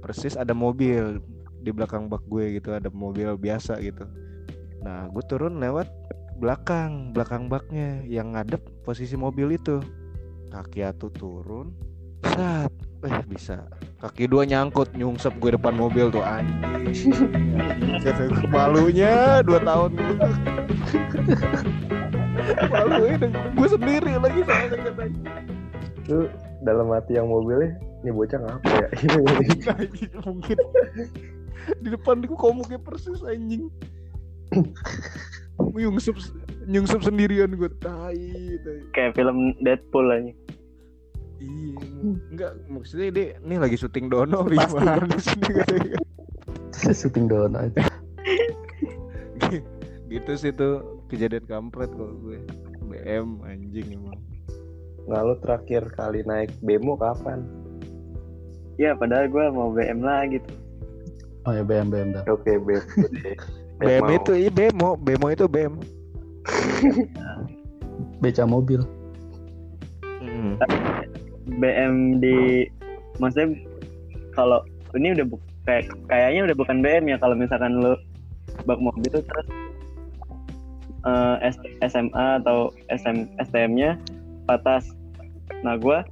persis 0.00 0.38
ada 0.38 0.54
mobil 0.54 1.20
di 1.58 1.74
belakang 1.74 2.06
bak 2.06 2.22
gue 2.30 2.56
gitu 2.56 2.72
ada 2.72 2.88
mobil 2.88 3.34
biasa 3.36 3.82
gitu. 3.82 4.06
Nah, 4.80 5.10
gue 5.10 5.24
turun 5.26 5.58
lewat 5.58 5.90
belakang, 6.38 7.10
belakang 7.10 7.50
baknya 7.50 8.00
yang 8.06 8.32
ngadep 8.32 8.62
posisi 8.86 9.18
mobil 9.18 9.58
itu. 9.58 9.82
Kaki 10.48 10.80
atu 10.80 11.12
turun, 11.12 11.76
Sat, 12.24 12.72
eh 13.04 13.20
bisa. 13.28 13.68
Kaki 14.00 14.30
dua 14.30 14.46
nyangkut 14.46 14.94
nyungsep 14.96 15.34
gue 15.42 15.58
depan 15.58 15.74
mobil 15.74 16.08
tuh 16.08 16.22
anjing. 16.24 17.12
Malunya 18.54 19.42
dua 19.44 19.60
tahun 19.60 19.90
gue. 19.98 20.16
Malu 22.70 23.02
ya 23.06 23.16
gue 23.28 23.68
sendiri 23.68 24.12
lagi 24.18 24.40
soalnya 24.46 24.78
katanya. 24.86 25.32
Lu 26.08 26.24
dalam 26.64 26.88
hati 26.90 27.18
yang 27.18 27.28
mobilnya, 27.28 27.76
ini 28.02 28.10
bocah 28.10 28.38
ngapa 28.40 28.70
ya? 28.70 28.88
Anjing, 29.76 30.12
mungkin 30.26 30.58
di 31.84 31.88
depan 31.92 32.24
gue 32.24 32.38
komuknya 32.38 32.80
persis 32.80 33.20
anjing. 33.26 33.68
nyungsep 35.58 36.16
nyungsep 36.64 37.00
sendirian 37.04 37.52
gue 37.52 37.70
tai, 37.82 38.56
tai. 38.64 38.80
Kayak 38.96 39.20
film 39.20 39.52
Deadpool 39.60 40.08
aja. 40.08 40.32
Iya, 41.38 41.78
enggak 42.34 42.52
maksudnya 42.66 43.14
dia 43.14 43.26
ini 43.38 43.56
lagi 43.62 43.76
syuting 43.78 44.10
dono 44.10 44.42
gimana. 44.48 45.06
Syuting 46.98 47.26
down 47.30 47.54
aja. 47.58 47.84
gitu 50.08 50.32
sih 50.40 50.50
tuh 50.56 50.97
kejadian 51.08 51.44
kampret 51.48 51.90
kalau 51.96 52.14
gue 52.20 52.38
BM 52.84 53.40
anjing 53.44 53.96
emang 53.96 54.20
Nggak 55.08 55.22
lu 55.24 55.34
terakhir 55.40 55.82
kali 55.96 56.20
naik 56.20 56.52
bemo 56.60 56.92
kapan? 57.00 57.40
Iya, 58.76 58.92
padahal 58.92 59.32
gue 59.32 59.44
mau 59.56 59.72
BM 59.72 60.04
lagi 60.04 60.36
tuh. 60.44 60.56
Oh 61.48 61.52
ya 61.56 61.64
BM 61.64 61.88
BM 61.88 62.12
dah. 62.12 62.28
Oke. 62.28 62.60
BM 62.60 64.04
Mau. 64.04 64.12
itu 64.12 64.32
iya 64.36 64.52
bemo 64.52 65.00
bemo 65.00 65.32
itu 65.32 65.48
BM 65.48 65.80
Beca 68.20 68.44
mobil. 68.44 68.84
BM 71.56 72.20
di 72.20 72.68
maksudnya 73.16 73.56
kalau 74.36 74.60
ini 74.92 75.16
udah 75.16 75.24
bu- 75.24 75.40
kayak 75.64 75.88
kayaknya 76.12 76.52
udah 76.52 76.56
bukan 76.60 76.76
BM 76.84 77.04
ya 77.08 77.16
kalau 77.16 77.32
misalkan 77.32 77.80
lu 77.80 77.96
bak 78.68 78.76
mobil 78.76 79.08
itu 79.08 79.20
terus 79.24 79.46
eh, 81.08 81.48
S- 81.48 81.64
SMA 81.88 82.40
atau 82.40 82.58
SM, 82.88 83.16
STM-nya 83.40 83.96
patas. 84.44 84.88
Nah 85.60 85.76
gua 85.76 86.04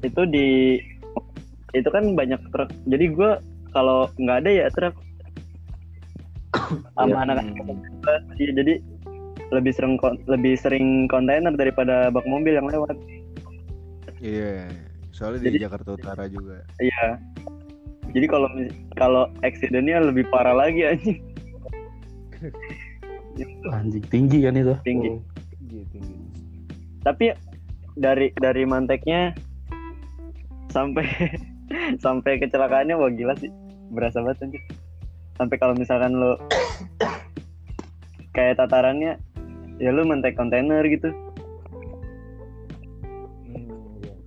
itu 0.00 0.22
di 0.26 0.78
itu 1.72 1.88
kan 1.88 2.12
banyak 2.12 2.40
truk. 2.50 2.70
Jadi 2.86 3.04
gua 3.10 3.40
kalau 3.72 4.08
nggak 4.16 4.44
ada 4.44 4.50
ya 4.50 4.66
truk 4.70 4.94
sama 6.92 7.06
Iya. 7.06 7.16
anak-anak 7.28 7.46
gua, 8.00 8.16
iya, 8.36 8.50
jadi 8.54 8.74
lebih 9.52 9.72
sering 9.72 9.94
lebih 10.26 10.54
sering 10.56 10.86
kontainer 11.06 11.52
daripada 11.52 12.08
bak 12.08 12.26
mobil 12.26 12.54
yang 12.54 12.66
lewat. 12.66 12.96
iya 14.16 14.64
soalnya 15.12 15.44
di 15.44 15.48
Jadi- 15.52 15.62
Jakarta 15.68 15.88
Utara 15.92 16.24
juga 16.26 16.64
Iya. 16.80 17.20
Jadi 18.16 18.26
kalau 18.26 18.48
kalau 18.96 19.24
accidentnya 19.44 20.00
lebih 20.00 20.24
parah 20.32 20.56
lagi 20.56 20.88
anjing 20.88 21.20
Anjing 23.68 24.04
tinggi 24.08 24.38
kan 24.44 24.56
itu. 24.56 24.74
tinggi. 24.82 25.10
gitu 25.66 25.98
Tapi 27.04 27.34
dari 27.96 28.32
dari 28.36 28.62
manteknya 28.64 29.36
sampai 30.72 31.04
sampai 32.04 32.40
kecelakaannya 32.40 32.96
wah 32.96 33.12
gila 33.12 33.34
sih. 33.36 33.52
Berasa 33.92 34.24
banget 34.24 34.42
anjing. 34.48 34.64
Sampai 35.36 35.56
kalau 35.60 35.76
misalkan 35.76 36.16
lo 36.16 36.40
kayak 38.32 38.56
tatarannya 38.60 39.20
ya 39.76 39.90
lu 39.92 40.04
mantek 40.08 40.36
kontainer 40.36 40.80
gitu. 40.88 41.12
hmm, 43.44 43.68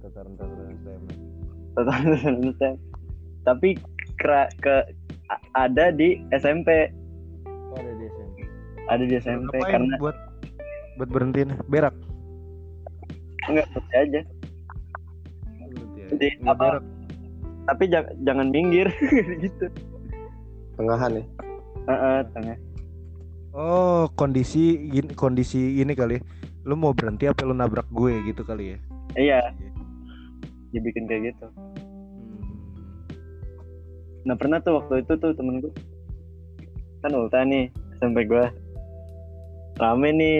tataran 0.06 0.34
tataran 0.38 0.70
STM 0.78 1.04
Tataran 1.74 2.76
Tapi 3.46 3.70
kera- 4.22 4.54
ke 4.62 4.76
ada 5.54 5.94
di 5.94 6.22
SMP, 6.34 6.90
ada 8.90 9.04
di 9.04 9.16
SMP 9.16 9.54
Ngapain 9.54 9.72
karena 9.72 9.96
buat 9.98 10.18
buat 10.98 11.10
berhentiin 11.10 11.50
berak 11.66 11.96
enggak 13.46 13.66
berhenti 13.72 13.96
aja. 13.96 14.22
Berhenti 15.96 16.28
ya? 16.28 16.34
Apa? 16.48 16.66
berak 16.68 16.84
Tapi 17.66 17.84
ja- 17.88 18.14
jangan 18.24 18.48
minggir 18.50 18.90
gitu. 19.44 19.66
Tengahan 20.74 21.22
ya? 21.22 21.26
Heeh, 21.86 22.20
tengah. 22.32 22.58
oh 23.50 24.06
kondisi 24.14 24.78
gini, 24.88 25.10
kondisi 25.14 25.82
ini 25.82 25.94
kali 25.94 26.22
lu 26.62 26.78
mau 26.78 26.94
berhenti 26.94 27.26
apa 27.26 27.42
lu 27.42 27.54
nabrak 27.54 27.90
gue 27.90 28.14
gitu 28.24 28.46
kali 28.46 28.74
ya 28.74 28.78
Iya. 29.18 29.40
Dibikin 30.70 31.10
kayak 31.10 31.34
gitu. 31.34 31.50
Hmm. 31.50 32.46
Nah 34.22 34.36
pernah 34.38 34.62
tuh 34.62 34.78
waktu 34.78 35.02
itu 35.02 35.18
tuh 35.18 35.34
temen 35.34 35.66
gue 35.66 35.74
kan 37.00 37.10
ulta 37.10 37.42
nih 37.42 37.74
sampai 37.98 38.22
gue 38.24 38.44
rame 39.80 40.10
nih. 40.12 40.40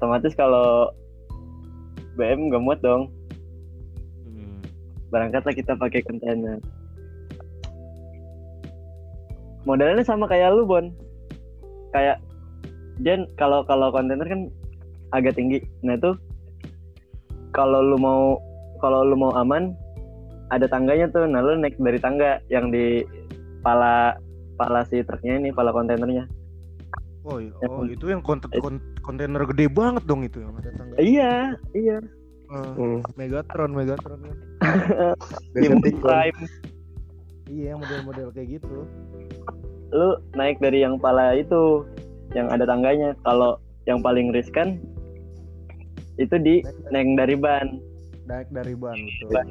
Otomatis 0.00 0.32
kalau 0.32 0.88
BM 2.16 2.48
gak 2.48 2.64
muat 2.64 2.80
dong. 2.80 3.12
Hmm. 4.24 4.58
berangkatlah 5.12 5.52
kita 5.52 5.76
pakai 5.76 6.00
kontainer. 6.02 6.58
Modelnya 9.68 10.00
sama 10.02 10.24
kayak 10.24 10.56
lu 10.56 10.64
Bon. 10.64 10.88
Kayak 11.92 12.24
Jen 13.04 13.28
kalau 13.36 13.60
kalau 13.68 13.92
kontainer 13.92 14.24
kan 14.24 14.48
agak 15.12 15.36
tinggi. 15.36 15.60
Nah 15.84 16.00
itu 16.00 16.16
kalau 17.52 17.84
lu 17.84 18.00
mau 18.00 18.40
kalau 18.80 19.04
lu 19.04 19.16
mau 19.20 19.36
aman 19.36 19.76
ada 20.48 20.64
tangganya 20.64 21.12
tuh. 21.12 21.28
Nah 21.28 21.44
lu 21.44 21.60
naik 21.60 21.76
dari 21.76 22.00
tangga 22.00 22.40
yang 22.48 22.72
di 22.72 23.04
pala 23.60 24.16
pala 24.56 24.84
si 24.88 25.04
truknya 25.04 25.36
ini 25.36 25.52
pala 25.52 25.72
kontainernya 25.72 26.39
Oh, 27.22 27.36
iya. 27.36 27.52
Ya, 27.52 27.68
oh 27.68 27.84
itu 27.84 28.04
yang 28.08 28.20
konten, 28.20 28.48
kon- 28.54 28.80
kontainer 29.00 29.44
gede 29.46 29.68
banget 29.68 30.02
dong 30.04 30.24
itu 30.24 30.40
yang 30.40 30.56
ada 30.56 30.70
tangga. 30.72 30.94
iya 30.96 31.52
iya 31.72 31.98
Eh, 32.50 32.72
Hmm. 32.74 32.98
Megatron, 33.14 33.70
Megatron 33.70 34.18
kan. 34.20 34.36
Prime 36.02 36.40
Iya, 37.46 37.74
model-model 37.74 38.30
kayak 38.30 38.58
gitu. 38.58 38.86
lu 39.90 40.08
naik 40.32 40.58
dari 40.58 40.80
yang 40.80 40.96
pala 40.96 41.34
itu 41.34 41.82
yang 42.30 42.46
ada 42.46 42.62
tangganya 42.62 43.10
kalau 43.20 43.58
yang 43.84 43.98
paling 43.98 44.30
riskan 44.30 44.78
itu 46.14 46.30
di 46.36 46.62
naik 46.88 47.10
dari 47.16 47.34
ban 47.34 47.82
Naik 48.24 48.46
dari 48.48 48.74
ban 48.74 48.94
betul. 48.94 49.30
Ban. 49.30 49.46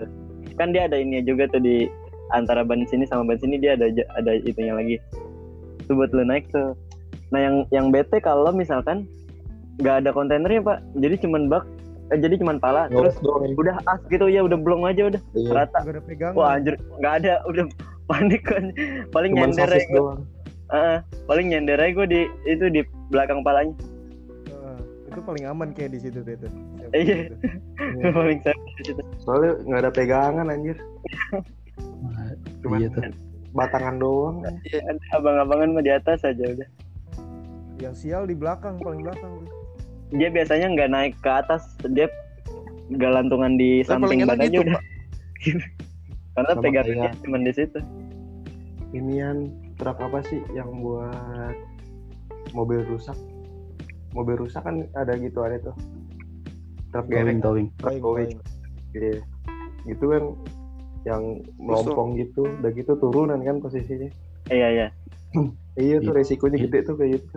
kan 0.55 0.71
dia 0.71 0.87
ada 0.87 0.95
ini 0.95 1.19
juga 1.21 1.43
tuh 1.45 1.59
di 1.59 1.91
antara 2.29 2.63
ban 2.63 2.83
sini 2.85 3.03
sama 3.03 3.27
ban 3.27 3.35
sini 3.35 3.59
dia 3.59 3.75
ada 3.75 3.91
ada 4.15 4.31
itunya 4.39 4.71
lagi 4.71 4.95
itu 5.77 5.91
buat 5.91 6.07
lu 6.11 6.23
naik 6.23 6.47
tuh 6.51 6.71
nah 7.29 7.39
yang 7.39 7.55
yang 7.69 7.87
bete 7.89 8.17
kalau 8.19 8.49
misalkan 8.49 9.05
nggak 9.77 10.01
ada 10.01 10.09
kontainernya 10.09 10.59
pak 10.59 10.77
jadi 10.95 11.15
cuman 11.19 11.45
bak 11.45 11.63
eh, 12.09 12.17
jadi 12.17 12.35
cuman 12.35 12.57
pala 12.57 12.89
terus 12.89 13.15
Terus 13.15 13.15
doang. 13.21 13.53
udah 13.55 13.75
as 13.85 14.01
gitu 14.07 14.25
ya 14.25 14.41
udah 14.41 14.57
belum 14.57 14.81
aja 14.83 15.07
udah 15.07 15.21
Iya. 15.31 15.49
rata 15.55 15.77
Gak 15.79 15.91
ada 15.91 16.01
pegangan. 16.01 16.33
wah 16.33 16.49
anjir 16.51 16.73
nggak 16.97 17.13
ada 17.15 17.33
udah 17.45 17.65
panik 18.09 18.41
kan 18.43 18.63
paling 19.09 19.31
Cuman 19.31 19.49
nyender 19.49 19.69
aja 19.69 19.85
gue 19.85 19.93
doang. 19.95 20.19
paling 21.25 21.45
nyender 21.47 21.77
aja 21.77 21.91
gue 21.93 22.07
di 22.07 22.21
itu 22.45 22.65
di 22.67 22.81
belakang 23.07 23.39
palanya 23.39 23.73
Heeh, 24.47 24.77
itu 25.07 25.19
paling 25.19 25.43
aman 25.45 25.69
kayak 25.71 25.93
di 25.93 25.99
situ 25.99 26.19
tuh 26.19 26.33
itu. 26.33 26.47
Iya. 26.91 27.17
Iya. 27.79 28.11
paling 28.11 28.39
saya 28.41 28.57
di 28.75 28.83
situ. 28.85 29.01
Soalnya 29.19 29.51
nggak 29.63 29.79
ada 29.79 29.91
pegangan 29.91 30.45
anjir. 30.47 30.77
Cuman 32.61 32.77
iya 32.77 32.89
tuh 32.89 33.03
batangan 33.51 33.95
doang. 33.97 34.43
Ada 34.43 34.93
abang-abangan 35.11 35.69
mah 35.71 35.81
di 35.81 35.91
atas 35.91 36.21
aja 36.21 36.43
udah 36.43 36.69
Yang 37.79 37.95
sial 38.03 38.27
di 38.27 38.35
belakang 38.35 38.77
paling 38.79 39.01
belakang 39.07 39.31
tuh. 39.43 39.49
dia 40.09 40.29
biasanya 40.33 40.73
nggak 40.73 40.89
naik 40.89 41.13
ke 41.21 41.29
atas 41.29 41.77
dia 41.93 42.09
galantungan 42.97 43.55
di 43.55 43.85
Tapi 43.85 43.87
paling 43.87 44.01
samping 44.01 44.19
enak 44.25 44.29
badannya 44.33 44.49
gitu, 44.49 44.61
udah 44.65 44.81
karena 46.35 46.51
Sama 46.55 46.63
pegangannya 46.65 47.11
cuma 47.21 47.37
di 47.39 47.53
situ 47.53 47.79
Inian 48.89 49.37
truk 49.77 50.01
apa 50.01 50.25
sih 50.25 50.41
yang 50.57 50.81
buat 50.81 51.53
mobil 52.57 52.81
rusak? 52.89 53.13
Mobil 54.17 54.41
rusak 54.41 54.65
kan 54.65 54.81
ada 54.97 55.13
gitu 55.13 55.45
ada 55.45 55.61
tuh. 55.61 55.77
Truk 56.89 57.05
towing 57.05 57.37
gerek. 57.37 57.41
towing 57.45 57.69
Truk. 57.77 58.41
Iya. 58.97 59.21
Gitu 59.85 60.05
kan 60.09 60.23
yang 61.05 61.45
melompong 61.61 62.17
gitu, 62.17 62.49
udah 62.49 62.71
gitu 62.73 62.97
turunan 62.97 63.37
kan 63.45 63.61
posisinya. 63.61 64.09
iya 64.49 64.67
iya 64.73 64.87
Iya 65.77 66.01
tuh 66.01 66.11
Iya. 66.11 66.17
resikonya 66.25 66.57
gede 66.57 66.79
tuh 66.89 66.97
kayak 66.97 67.21
gitu. 67.21 67.29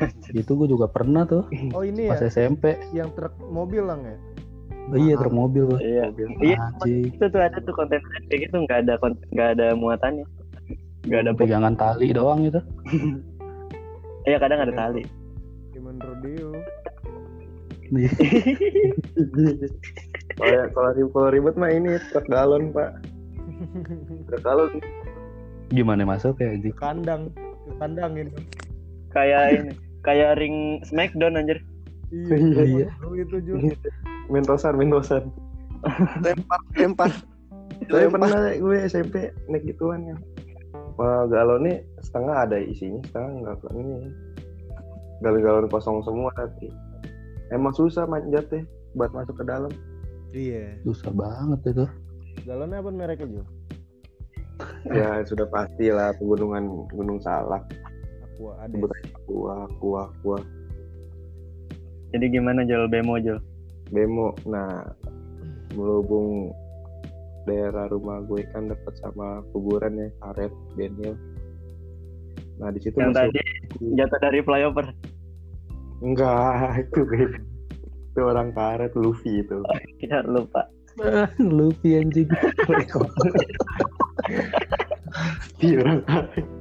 itu 0.40 0.50
gue 0.56 0.68
juga 0.68 0.86
pernah 0.88 1.24
tuh 1.28 1.44
Oh 1.76 1.84
ini 1.84 2.08
pas 2.08 2.20
ya, 2.22 2.28
SMP 2.32 2.76
yang 2.96 3.12
truk 3.14 3.34
mobil 3.50 3.84
lang 3.84 4.00
ya. 4.04 4.16
oh, 4.90 4.98
iya 4.98 5.14
truk 5.20 5.34
mobil 5.34 5.64
gua. 5.70 5.78
iya 5.78 6.08
Mobil. 6.10 6.28
iya 6.42 6.98
itu 7.06 7.24
tuh 7.30 7.40
ada 7.40 7.58
tuh 7.62 7.74
konten 7.76 8.00
kayak 8.32 8.48
gitu 8.48 8.56
nggak 8.66 8.78
ada 8.88 8.94
nggak 9.32 9.48
ada 9.58 9.66
muatannya 9.76 10.24
nggak 11.06 11.20
ada 11.26 11.32
pegangan 11.36 11.74
tali 11.78 12.10
doang 12.10 12.44
itu 12.44 12.60
iya 14.28 14.36
kadang 14.40 14.66
ada 14.66 14.74
tali 14.74 15.04
Cuman 15.80 15.96
rodeo. 16.02 16.52
Kalau 20.40 20.66
kalau 20.70 20.90
ribet, 20.94 21.10
kalau 21.10 21.28
ribet 21.32 21.54
mah 21.58 21.70
ini 21.72 21.96
truk 22.12 22.26
galon 22.28 22.70
pak. 22.70 23.00
Truk 24.28 24.42
galon. 24.44 24.70
gimana 25.70 26.02
masuk 26.02 26.34
ya 26.42 26.50
kandang, 26.74 27.30
ke 27.38 27.72
kandang 27.78 28.12
ini. 28.18 28.34
kayak 29.14 29.42
ini 29.54 29.72
kayak 30.02 30.38
ring 30.40 30.80
Smackdown 30.84 31.36
anjir 31.36 31.58
Iya, 32.10 32.62
Iya. 32.66 32.88
Oh, 33.06 33.14
itu 33.14 33.38
Ju. 33.46 33.54
Mentosan, 34.26 34.74
mentosan. 34.74 35.30
lempar 36.20 36.60
lempar 36.74 37.10
Saya 37.86 38.10
Lempar. 38.10 38.28
pernah 38.28 38.30
gue 38.52 38.76
SMP 38.84 39.14
naik 39.46 39.64
gituan 39.64 40.04
kan. 40.04 40.18
Wah, 40.98 41.24
galonnya 41.30 41.80
setengah 42.04 42.44
ada 42.44 42.58
isinya, 42.60 43.00
setengah 43.08 43.30
enggak 43.40 43.54
kok 43.62 43.72
ini. 43.72 44.10
Galon-galon 45.22 45.70
kosong 45.70 46.02
semua 46.02 46.28
tapi 46.34 46.68
emang 47.48 47.72
susah 47.72 48.04
manjat 48.04 48.44
deh 48.50 48.64
buat 48.92 49.14
masuk 49.14 49.38
ke 49.38 49.44
dalam. 49.46 49.70
Iya. 50.30 50.78
susah 50.86 51.10
banget 51.10 51.74
itu 51.74 51.86
Galonnya 52.46 52.78
apa 52.78 52.90
mereknya 52.90 53.26
Ju? 53.26 53.42
ya 54.94 55.24
sudah 55.24 55.46
pasti 55.48 55.90
lah 55.90 56.14
pegunungan 56.14 56.86
Gunung 56.92 57.18
Salak, 57.18 57.64
Aqua 58.40 58.56
ada. 58.64 58.72
sebut 58.72 58.88
aja 58.96 59.16
kuah, 59.28 59.68
kuah, 59.84 60.08
kuah, 60.24 60.42
jadi 62.16 62.24
gimana 62.32 62.64
jual 62.64 62.88
bemo 62.88 63.20
jual 63.20 63.36
bemo. 63.92 64.32
Nah, 64.48 64.80
berhubung 65.76 66.48
daerah 67.44 67.92
rumah 67.92 68.24
gue 68.24 68.40
kan 68.56 68.72
dekat 68.72 68.96
sama 69.04 69.44
kuburan 69.52 69.92
ya, 69.92 70.08
karet, 70.24 70.48
benil. 70.72 71.20
Nah 72.64 72.72
di 72.72 72.80
situ 72.80 72.96
yang 72.96 73.12
masih 73.12 73.28
tadi 73.28 73.40
jatuh 74.00 74.20
dari 74.24 74.40
flyover 74.40 74.88
enggak 76.00 76.80
itu 76.88 77.00
itu 77.04 78.20
orang 78.24 78.56
karet 78.56 78.92
Luffy 78.96 79.44
itu. 79.44 79.60
ya 80.00 80.24
lupa 80.24 80.64
Luffy 81.60 82.00
anjing 82.00 82.28
Iya 85.60 85.76
orang 85.84 86.00
karet. 86.08 86.59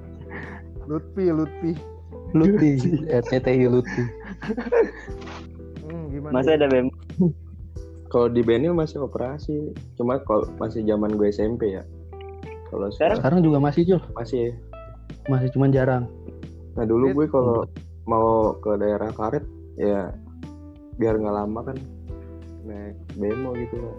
Lutfi, 0.89 1.25
Lutfi. 1.30 1.71
Luffy 2.34 2.71
RCTI 3.21 3.69
Luffy 3.69 4.06
Hmm, 5.86 6.10
gimana? 6.10 6.34
masih 6.36 6.58
ada 6.58 6.65
bemo 6.65 6.89
Kalau 8.10 8.25
di 8.25 8.41
Benil 8.41 8.73
masih 8.73 9.06
operasi, 9.06 9.69
cuma 9.93 10.17
kalau 10.25 10.49
masih 10.58 10.82
zaman 10.82 11.13
gue 11.13 11.30
SMP 11.30 11.78
ya. 11.78 11.86
Kalau 12.67 12.89
Sekarang? 12.89 13.17
sekarang 13.21 13.39
juga 13.41 13.58
masih 13.62 13.86
Jul 13.86 14.02
masih. 14.13 14.58
masih 15.25 15.49
cuman 15.54 15.69
jarang 15.69 16.04
Nah 16.73 16.86
dulu 16.86 17.13
gue 17.13 17.25
kalau 17.30 17.65
mau 18.06 18.58
ke 18.58 18.73
daerah 18.78 19.13
karet 19.13 19.45
ya 19.78 20.10
biar 20.97 21.17
nggak 21.17 21.36
lama 21.36 21.60
kan 21.63 21.78
naik 22.62 22.97
bemo 23.13 23.54
gitu 23.56 23.78
loh. 23.78 23.95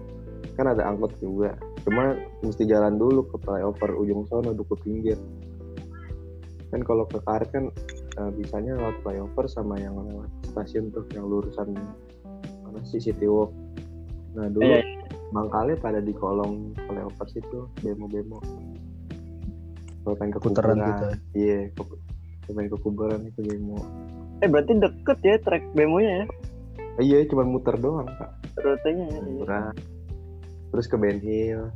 Kan 0.54 0.68
ada 0.68 0.84
angkot 0.84 1.14
juga. 1.16 1.54
Cuma 1.82 2.12
mesti 2.42 2.66
jalan 2.66 2.94
dulu 2.94 3.24
ke 3.26 3.36
flyover 3.40 3.90
ujung 3.96 4.26
sono 4.26 4.52
duku 4.52 4.74
pinggir. 4.76 5.16
Kan 6.70 6.80
kalau 6.80 7.04
ke 7.04 7.18
karet 7.20 7.50
kan 7.50 7.64
eh, 8.16 8.30
bisanya 8.32 8.78
lewat 8.78 8.96
flyover 9.02 9.44
sama 9.46 9.74
yang 9.76 9.94
lewat 9.96 10.30
stasiun 10.46 10.90
tuh 10.90 11.04
yang 11.10 11.26
lurusan 11.26 11.74
mana 12.62 12.80
sih 12.84 12.98
City 12.98 13.26
Walk. 13.26 13.50
Nah 14.30 14.46
dulu 14.46 14.62
Iya, 14.62 14.82
mangkalnya 15.30 15.76
pada 15.76 15.98
di 15.98 16.10
kolong 16.12 16.74
flyover 16.80 17.26
situ 17.26 17.66
bemo-bemo. 17.80 18.38
Kalau 20.00 20.16
pengen 20.16 20.32
ke 20.32 20.40
kuburan, 20.40 20.76
gitu 20.78 21.04
ya. 21.04 21.14
Iya, 21.34 21.58
ke, 21.70 21.82
kalau 22.40 22.54
pengen 22.54 22.70
ke 22.70 22.78
kuburan 22.80 23.20
itu 23.24 23.40
bemo. 23.42 23.78
eh 24.40 24.48
berarti 24.48 24.72
deket 24.72 25.18
ya 25.20 25.36
trek 25.38 25.60
bemonya 25.74 26.24
ya 26.24 26.26
Eh, 26.96 27.04
iya, 27.06 27.18
cuma 27.24 27.44
muter 27.44 27.76
doang, 27.76 28.08
Kak. 28.08 28.30
rutenya 28.56 29.06
ya 29.06 29.20
iya. 29.22 29.60
Terus 30.70 30.86
ke 30.86 30.96
Ben 30.96 31.18
Hill. 31.18 31.68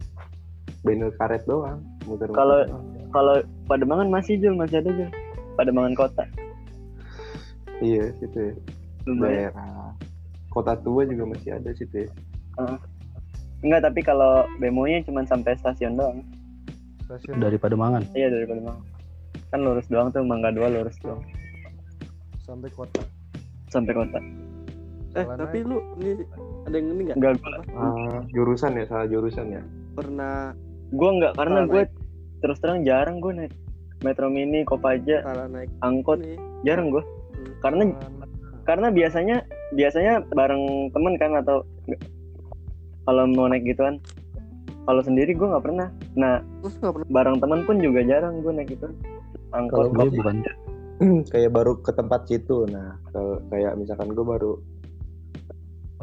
Ben 0.80 0.98
Hill 0.98 1.12
karet 1.14 1.44
doang, 1.44 1.80
muter 2.04 2.28
Kalau- 2.30 2.64
kalau 3.14 3.38
Pademangan 3.64 4.10
masih 4.10 4.36
jual 4.36 4.58
masih 4.58 4.82
ada 4.82 4.90
jual 4.90 5.10
Pademangan 5.54 5.94
kota. 5.94 6.26
Iya, 7.78 8.10
situ 8.18 8.34
ya. 8.34 8.54
lumayan 9.04 9.54
Daerah 9.54 9.92
Kota 10.48 10.74
Tua 10.78 11.02
juga 11.04 11.24
masih 11.28 11.50
ada 11.54 11.70
situ 11.70 12.06
ya. 12.06 12.10
enggak 13.60 13.82
tapi 13.82 14.00
kalau 14.00 14.44
bemonya 14.58 15.02
cuma 15.02 15.22
sampai 15.24 15.54
stasiun 15.56 15.94
doang. 15.94 16.22
Stasiun. 17.04 17.38
Dari 17.38 17.54
Pademangan? 17.54 18.02
Iya 18.12 18.30
dari 18.30 18.46
Pademangan. 18.46 18.82
Kan 19.50 19.60
lurus 19.62 19.86
doang 19.86 20.10
tuh 20.10 20.22
Mangga 20.22 20.50
dua 20.50 20.66
lurus 20.68 20.94
doang. 21.00 21.22
Sampai 22.42 22.70
kota. 22.70 23.02
sampai 23.66 23.90
kota. 23.90 24.18
Eh 25.14 25.22
Jalan 25.22 25.38
tapi 25.40 25.58
aja. 25.62 25.70
lu 25.70 25.78
ini 25.98 26.12
ada 26.62 26.74
yang 26.74 26.86
ini 26.90 27.02
nggak? 27.06 27.16
Enggak 27.18 27.32
gua 27.38 27.58
Ah, 27.74 28.18
jurusan 28.30 28.78
ya, 28.78 28.84
salah 28.86 29.06
jurusan 29.06 29.46
ya. 29.50 29.62
pernah 29.94 30.54
gua 30.90 31.10
enggak 31.10 31.32
karena 31.34 31.58
gue 31.66 31.82
terus 32.44 32.60
terang 32.60 32.84
jarang 32.84 33.18
gue 33.18 33.32
naik 33.34 33.52
Metro 34.00 34.28
Mini 34.28 34.62
Kopaja 34.62 35.24
salah 35.24 35.48
naik 35.48 35.72
angkot. 35.80 36.20
nih 36.20 36.36
jarang 36.60 36.92
gue 36.92 37.00
Hmm. 37.00 37.50
karena 37.58 37.82
karena 38.62 38.86
biasanya 38.88 39.36
biasanya 39.72 40.12
bareng 40.30 40.62
temen 40.90 41.16
kan 41.16 41.34
atau 41.34 41.64
kalau 43.02 43.24
mau 43.26 43.48
naik 43.48 43.64
gituan. 43.64 43.96
Kalau 44.84 45.00
sendiri 45.00 45.32
gue 45.32 45.42
nggak 45.42 45.60
pernah. 45.62 45.88
Nah 46.14 46.38
terus 46.60 46.76
nggak 46.78 46.92
pernah? 46.94 47.08
bareng 47.10 47.36
temen 47.38 47.60
pun 47.64 47.76
juga 47.78 48.00
jarang 48.02 48.38
gue 48.38 48.52
naik 48.52 48.68
gitu 48.70 48.86
Kalau 48.86 49.56
angkot 49.58 49.88
gue 49.90 50.08
bukan. 50.14 50.36
Kayak 51.32 51.50
baru 51.50 51.72
ke 51.80 51.90
tempat 51.90 52.20
situ. 52.24 52.64
Nah, 52.66 52.94
ke- 53.06 53.40
kayak 53.50 53.74
misalkan 53.74 54.12
gue 54.12 54.22
baru 54.22 54.52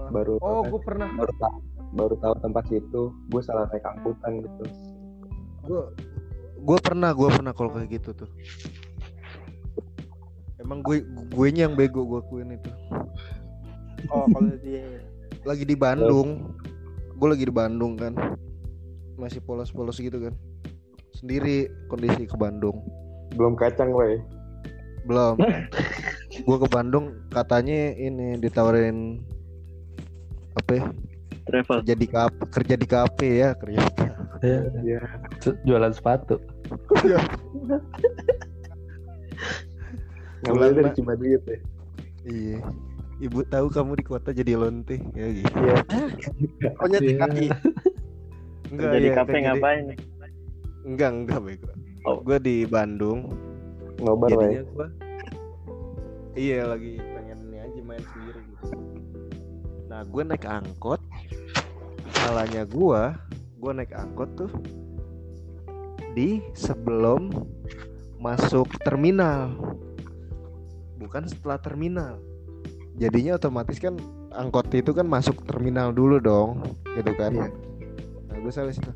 baru 0.09 0.35
Oh, 0.41 0.65
gue 0.65 0.81
pernah. 0.81 1.07
baru 1.15 1.33
tahu 1.37 1.55
baru 1.91 2.15
tahu 2.17 2.33
tempat 2.41 2.63
situ, 2.67 3.01
gue 3.29 3.41
salah 3.41 3.69
naik 3.69 3.85
angkutan 3.85 4.41
gitu. 4.41 4.63
Gue 5.63 5.81
gue 6.62 6.78
pernah, 6.78 7.09
gue 7.12 7.30
pernah 7.30 7.53
kalau 7.57 7.74
kayak 7.74 7.89
gitu 7.89 8.09
tuh. 8.14 8.30
Emang 10.62 10.86
gue 10.86 11.01
gue 11.05 11.47
yang 11.49 11.74
bego 11.74 12.05
gue 12.05 12.22
akuin 12.22 12.53
itu. 12.53 12.72
oh 14.14 14.26
kalau 14.30 14.53
dia 14.62 14.86
Lagi 15.41 15.66
di 15.66 15.74
Bandung. 15.74 16.53
Gue 17.18 17.28
lagi 17.34 17.45
di 17.49 17.53
Bandung 17.53 17.97
kan. 17.97 18.14
Masih 19.18 19.41
polos-polos 19.41 19.97
gitu 19.97 20.22
kan. 20.22 20.34
Sendiri 21.18 21.66
kondisi 21.89 22.30
ke 22.30 22.38
Bandung. 22.38 22.78
Belum 23.34 23.57
kacang, 23.57 23.89
weh. 23.93 24.22
Belum. 25.09 25.41
gue 26.47 26.57
ke 26.62 26.68
Bandung 26.70 27.18
katanya 27.34 27.97
ini 27.97 28.38
ditawarin 28.38 29.22
apa 30.57 30.72
ya? 30.78 30.86
travel 31.51 31.78
kerja 31.84 31.95
di 31.97 32.07
kafe 32.07 32.41
kerja 32.47 32.76
di 32.78 32.88
kafe 32.88 33.30
ya 33.43 33.49
kerja 33.57 33.80
di 33.82 33.93
kafe. 34.41 34.49
ya, 34.49 34.61
Iya. 34.81 34.99
jualan 35.63 35.93
sepatu 35.93 36.35
Ngambil 40.41 40.69
dari 40.73 40.81
Nak. 40.89 40.95
Cibaduyut 40.97 41.43
ya. 41.45 41.57
Iya. 42.25 42.59
Ibu 43.21 43.45
tahu 43.45 43.67
kamu 43.69 43.91
di 44.01 44.05
kota 44.05 44.33
jadi 44.33 44.57
lonte 44.57 44.97
ya 45.13 45.27
gitu. 45.29 45.53
Iya. 45.53 45.75
Pokoknya 46.73 46.99
di 46.99 47.13
kaki. 47.13 47.47
Enggak 48.71 48.89
Jadi 48.97 49.05
ya, 49.05 49.13
kafe 49.13 49.37
ngapain? 49.45 49.83
Enggak, 50.81 51.09
enggak 51.13 51.39
bego. 51.45 51.69
Oh. 52.09 52.17
Gue 52.25 52.37
di 52.41 52.65
Bandung. 52.65 53.29
Ngobar 54.01 54.33
lah 54.33 54.49
ya. 54.49 54.65
jadinya 54.65 54.65
gua 54.73 54.87
Iya, 56.31 56.59
lagi 56.65 56.95
pengen 56.97 57.37
ini 57.51 57.57
aja 57.59 57.79
main 57.85 58.01
sendiri 58.01 58.39
gitu. 58.41 58.65
Nah, 59.91 60.01
gue 60.07 60.23
naik 60.23 60.47
angkot. 60.47 61.01
Salahnya 62.15 62.63
gua, 62.65 63.13
gue 63.62 63.72
naik 63.78 63.93
angkot 63.93 64.30
tuh 64.34 64.49
di 66.18 66.41
sebelum 66.57 67.30
masuk 68.18 68.66
terminal. 68.82 69.53
Bukan 70.97 71.30
setelah 71.30 71.62
terminal. 71.62 72.18
Jadinya 72.97 73.38
otomatis 73.38 73.78
kan 73.78 74.01
angkot 74.34 74.74
itu 74.74 74.91
kan 74.97 75.05
masuk 75.05 75.45
terminal 75.45 75.93
dulu 75.93 76.18
dong, 76.18 76.66
gitu 76.97 77.14
kan. 77.14 77.32
Iya. 77.38 77.47
Nah, 78.28 78.38
gue 78.41 78.51
salah 78.51 78.74
situ. 78.74 78.89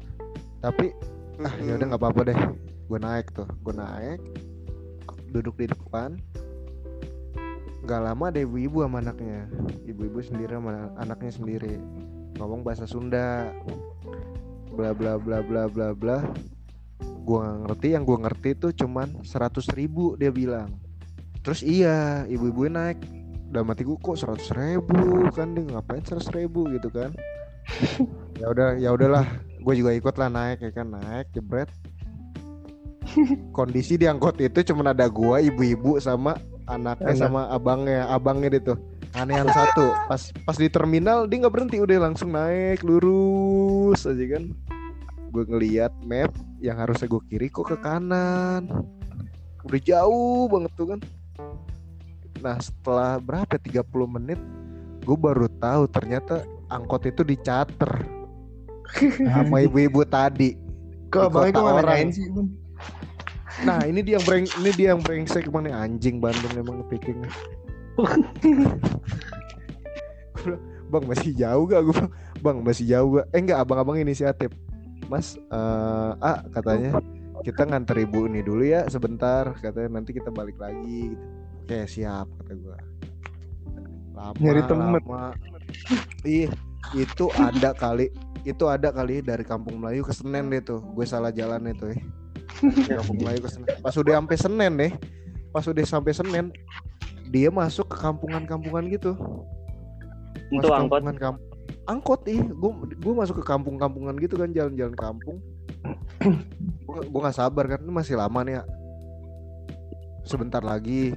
Tapi 0.60 0.92
ah 1.46 1.54
ya 1.62 1.78
udah 1.78 1.86
nggak 1.94 2.02
apa-apa 2.02 2.22
deh. 2.34 2.40
Gue 2.90 3.00
naik 3.02 3.34
tuh, 3.34 3.50
gue 3.50 3.74
naik, 3.74 4.20
duduk 5.30 5.58
di 5.62 5.70
depan. 5.70 6.18
Gak 7.86 8.02
lama 8.02 8.34
ada 8.34 8.42
ibu-ibu 8.42 8.82
sama 8.82 8.98
anaknya. 8.98 9.46
Ibu-ibu 9.86 10.18
sendiri 10.26 10.58
sama 10.58 10.90
anaknya 10.98 11.32
sendiri. 11.34 11.78
Ngomong 12.42 12.66
bahasa 12.66 12.90
Sunda. 12.90 13.54
Bla 14.76 14.92
bla 14.92 15.16
bla 15.16 15.40
bla 15.40 15.72
bla 15.72 15.88
bla. 15.96 16.18
Gue 17.26 17.40
nggak 17.42 17.60
ngerti, 17.66 17.88
yang 17.96 18.04
gue 18.04 18.18
ngerti 18.22 18.50
tuh 18.60 18.72
cuman 18.76 19.24
100 19.24 19.72
ribu 19.74 20.20
dia 20.20 20.30
bilang. 20.30 20.76
Terus 21.42 21.64
iya, 21.64 22.28
ibu-ibu 22.28 22.68
naik. 22.68 23.00
Dalam 23.50 23.72
hati 23.72 23.88
gue 23.88 23.96
kok 23.96 24.20
100 24.20 24.52
ribu 24.60 25.32
kan 25.32 25.56
dia 25.56 25.64
ngapain 25.64 26.04
100 26.04 26.22
ribu 26.38 26.68
gitu 26.76 26.92
kan. 26.92 27.16
ya 28.42 28.52
udah 28.52 28.78
ya 28.78 28.94
udahlah 28.94 29.26
gue 29.66 29.74
juga 29.74 29.92
ikut 29.98 30.16
lah 30.22 30.30
naik 30.30 30.62
ya 30.62 30.72
kan 30.76 30.94
naik 30.94 31.34
jebret 31.34 31.66
kondisi 33.56 33.96
di 33.96 34.06
angkot 34.06 34.38
itu 34.42 34.62
cuma 34.74 34.92
ada 34.92 35.08
gua 35.08 35.40
ibu-ibu 35.40 35.98
sama 36.02 36.38
anaknya 36.66 37.14
Anak. 37.14 37.22
sama 37.22 37.42
abangnya 37.54 38.10
abangnya 38.10 38.50
itu 38.58 38.74
anehan 39.16 39.48
satu 39.48 39.94
pas 40.10 40.22
pas 40.44 40.58
di 40.58 40.68
terminal 40.68 41.30
dia 41.30 41.46
nggak 41.46 41.54
berhenti 41.54 41.78
udah 41.80 42.10
langsung 42.10 42.36
naik 42.36 42.84
lurus 42.84 44.04
aja 44.04 44.26
kan 44.38 44.44
gue 45.36 45.44
ngeliat 45.52 45.92
map 46.08 46.32
yang 46.64 46.80
harusnya 46.80 47.12
gue 47.12 47.20
kiri 47.28 47.52
kok 47.52 47.68
ke 47.68 47.76
kanan. 47.84 48.72
Udah 49.68 49.82
jauh 49.84 50.48
banget 50.48 50.72
tuh 50.80 50.96
kan. 50.96 51.00
Nah 52.40 52.56
setelah 52.64 53.20
berapa 53.20 53.60
30 53.60 53.84
menit 54.16 54.40
gue 55.04 55.18
baru 55.20 55.52
tahu 55.60 55.92
ternyata 55.92 56.48
angkot 56.72 57.04
itu 57.04 57.28
dicater 57.28 58.08
sama 59.36 59.68
ibu-ibu 59.68 60.08
tadi. 60.08 60.56
Kok 61.12 61.20
Di 61.20 61.28
abangnya 61.28 61.52
kota 61.52 61.60
kok 61.60 61.84
orang. 61.84 62.16
sih? 62.16 62.32
Bang? 62.32 62.48
Nah 63.68 63.84
ini 63.84 64.00
dia 64.08 64.16
yang 64.16 64.24
breng 64.24 64.48
ini 64.64 64.72
dia 64.72 64.96
yang 64.96 65.04
brengsek 65.04 65.52
nih 65.52 65.76
anjing 65.76 66.24
Bandung 66.24 66.56
emang 66.56 66.80
bilang, 66.88 67.28
bang 70.92 71.04
masih 71.08 71.32
jauh 71.32 71.64
gak 71.68 71.82
gue 71.88 72.00
bang? 72.44 72.58
Masih 72.64 72.86
jauh 72.88 73.20
gak? 73.20 73.28
Eh 73.32 73.40
enggak 73.40 73.60
abang-abang 73.64 74.00
inisiatif 74.00 74.52
mas 75.12 75.38
eh 75.38 76.12
ah 76.20 76.42
katanya 76.50 76.98
kita 77.44 77.62
nganter 77.68 78.02
ibu 78.02 78.26
nih 78.26 78.42
dulu 78.42 78.64
ya 78.66 78.88
sebentar 78.90 79.54
katanya 79.62 80.02
nanti 80.02 80.16
kita 80.16 80.34
balik 80.34 80.58
lagi 80.58 81.14
gitu. 81.14 81.26
oke 81.66 81.80
siap 81.86 82.28
kata 82.42 82.54
gue 82.58 82.78
lama 84.16 84.36
Nyari 84.40 84.62
temen. 84.66 84.92
lama. 85.04 85.24
ih 86.26 86.50
itu 86.96 87.26
ada 87.38 87.76
kali 87.76 88.10
itu 88.46 88.64
ada 88.70 88.94
kali 88.94 89.26
dari 89.26 89.42
Kampung 89.42 89.82
Melayu 89.82 90.06
ke 90.06 90.14
Senen 90.14 90.54
deh 90.54 90.62
tuh 90.62 90.82
gue 90.82 91.06
salah 91.06 91.34
jalan 91.34 91.66
itu 91.70 91.94
ya 92.90 93.02
Kampung 93.02 93.20
Melayu 93.22 93.40
ke 93.46 93.50
Senen 93.52 93.68
pas 93.82 93.94
udah 93.94 94.14
sampai 94.22 94.38
Senen 94.38 94.74
nih 94.78 94.92
pas 95.52 95.66
udah 95.66 95.86
sampai 95.86 96.12
Senen 96.14 96.46
dia 97.30 97.50
masuk 97.50 97.90
ke 97.90 97.98
kampungan-kampungan 98.00 98.86
gitu 98.90 99.18
Itu 100.54 100.62
Masuk 100.62 100.72
angkot. 100.78 101.02
kampungan 101.02 101.18
kamp 101.18 101.38
angkot 101.86 102.26
ih. 102.30 102.42
Gue 102.42 102.72
gue 102.94 103.14
masuk 103.14 103.42
ke 103.42 103.46
kampung-kampungan 103.46 104.18
gitu 104.18 104.36
kan 104.38 104.50
jalan-jalan 104.52 104.96
kampung. 104.98 105.38
Gue 106.86 107.20
nggak 107.22 107.38
sabar 107.38 107.66
kan 107.70 107.82
masih 107.86 108.18
lama 108.18 108.42
nih 108.42 108.62
ya. 108.62 108.64
Sebentar 110.26 110.64
lagi 110.66 111.14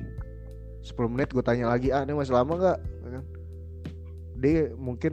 10 0.85 1.12
menit 1.12 1.33
gue 1.33 1.41
tanya 1.41 1.73
lagi 1.73 1.89
ah 1.89 2.05
ini 2.05 2.12
masih 2.12 2.37
lama 2.37 2.53
nggak? 2.57 2.79
Ya 2.79 3.09
kan. 3.16 3.25
Dia 4.39 4.61
mungkin 4.77 5.12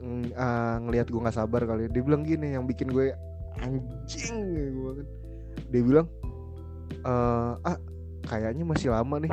mm, 0.00 0.24
ah, 0.38 0.80
ngelihat 0.80 1.12
gue 1.12 1.20
nggak 1.20 1.36
sabar 1.36 1.66
kali 1.68 1.92
dia 1.92 2.02
bilang 2.04 2.24
gini 2.24 2.56
yang 2.56 2.64
bikin 2.64 2.88
gue 2.88 3.12
anjing 3.60 4.36
gue 4.72 4.92
kan. 5.02 5.06
Dia 5.68 5.82
bilang 5.84 6.06
"Eh, 7.04 7.52
ah 7.60 7.76
kayaknya 8.24 8.64
masih 8.64 8.94
lama 8.94 9.20
nih. 9.20 9.32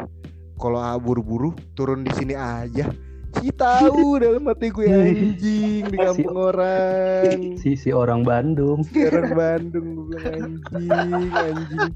Kalau 0.57 0.81
ah 0.81 0.97
buru-buru 0.97 1.53
turun 1.77 2.01
di 2.01 2.11
sini 2.17 2.33
aja 2.33 2.89
si 3.35 3.49
tahu 3.53 4.17
dalam 4.19 4.43
hati 4.47 4.67
gue 4.71 4.87
anjing 4.93 5.83
di 5.87 5.97
kampung 5.97 6.35
orang. 6.35 7.59
Si 7.59 7.75
si 7.75 7.89
orang 7.91 8.23
Bandung. 8.23 8.81
Orang 8.95 9.31
Bandung 9.35 9.87
gue 9.95 10.05
bilang 10.15 10.53
anjing 10.73 11.31
anjing. 11.33 11.91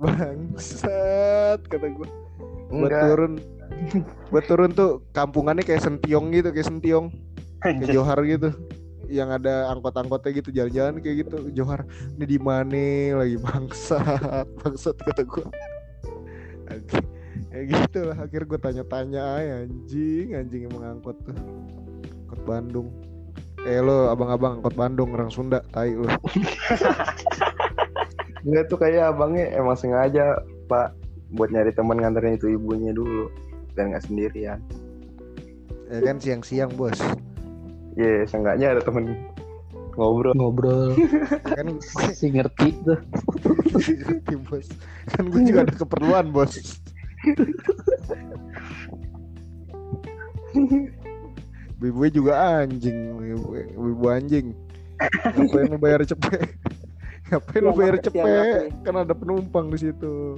Bangsat 0.00 1.60
kata 1.68 1.86
gue 1.92 2.08
buat 2.70 2.88
Enggak. 2.88 3.02
turun. 3.10 3.32
Buat 4.30 4.44
turun 4.46 4.70
tuh 4.72 5.02
kampungannya 5.12 5.66
kayak 5.66 5.82
sentiong 5.82 6.30
gitu 6.30 6.48
kayak 6.54 6.68
sentiong. 6.70 7.10
Kayak 7.60 7.90
Johar 7.92 8.18
gitu. 8.24 8.50
Yang 9.10 9.42
ada 9.42 9.74
angkot-angkotnya 9.74 10.30
gitu 10.38 10.50
jalan-jalan 10.54 11.02
kayak 11.02 11.26
gitu. 11.26 11.50
Johar 11.52 11.82
ini 12.16 12.24
di 12.30 12.38
mana? 12.38 13.18
Lagi 13.26 13.36
bangsat 13.42 14.46
bangsat 14.62 14.96
kata 15.02 15.22
gue 15.26 15.46
kayak 17.50 17.66
gitu 17.66 18.00
lah 18.06 18.16
akhir 18.22 18.46
gue 18.46 18.58
tanya-tanya 18.62 19.42
anjing 19.66 20.38
anjing 20.38 20.70
emang 20.70 20.98
angkot 20.98 21.18
tuh. 21.26 21.34
Angkot 22.26 22.40
Bandung. 22.46 22.88
Eh 23.66 23.82
lo 23.82 24.08
abang-abang 24.08 24.62
angkot 24.62 24.74
Bandung 24.78 25.10
orang 25.18 25.28
Sunda 25.34 25.58
tai 25.74 25.92
lo. 25.98 26.06
Enggak 28.46 28.72
tuh 28.72 28.78
kayak 28.80 29.12
abangnya 29.12 29.52
emang 29.52 29.76
sengaja 29.76 30.40
pak 30.70 30.94
buat 31.34 31.50
nyari 31.52 31.74
teman 31.74 32.00
nganterin 32.00 32.38
itu 32.38 32.54
ibunya 32.56 32.94
dulu 32.94 33.28
dan 33.74 33.92
nggak 33.92 34.06
sendirian. 34.06 34.58
ya 35.90 35.98
kan 36.06 36.22
siang-siang 36.22 36.70
bos. 36.78 36.94
Iya, 37.98 38.22
seenggaknya 38.30 38.78
ada 38.78 38.82
temen 38.86 39.18
ngobrol. 39.98 40.30
ngobrol. 40.38 40.94
Kan 41.58 41.82
si 42.14 42.30
ngerti 42.30 42.78
tuh. 42.86 42.94
Ngerti, 43.74 44.34
bos. 44.46 44.70
Kan 45.10 45.34
gue 45.34 45.42
juga 45.50 45.66
ada 45.66 45.74
keperluan 45.74 46.30
bos 46.30 46.78
Ibu 51.80 52.04
juga 52.12 52.60
anjing, 52.60 52.96
ibu, 53.24 53.56
ibu 53.72 54.04
anjing. 54.12 54.52
Ngapain 55.32 55.66
lu 55.72 55.78
bayar 55.80 56.04
cepet? 56.04 56.44
Ngapain 57.32 57.60
lu 57.64 57.72
bayar 57.72 57.96
cepet? 58.04 58.68
Kan 58.84 58.94
ada 59.00 59.16
penumpang 59.16 59.72
di 59.72 59.78
situ. 59.80 60.36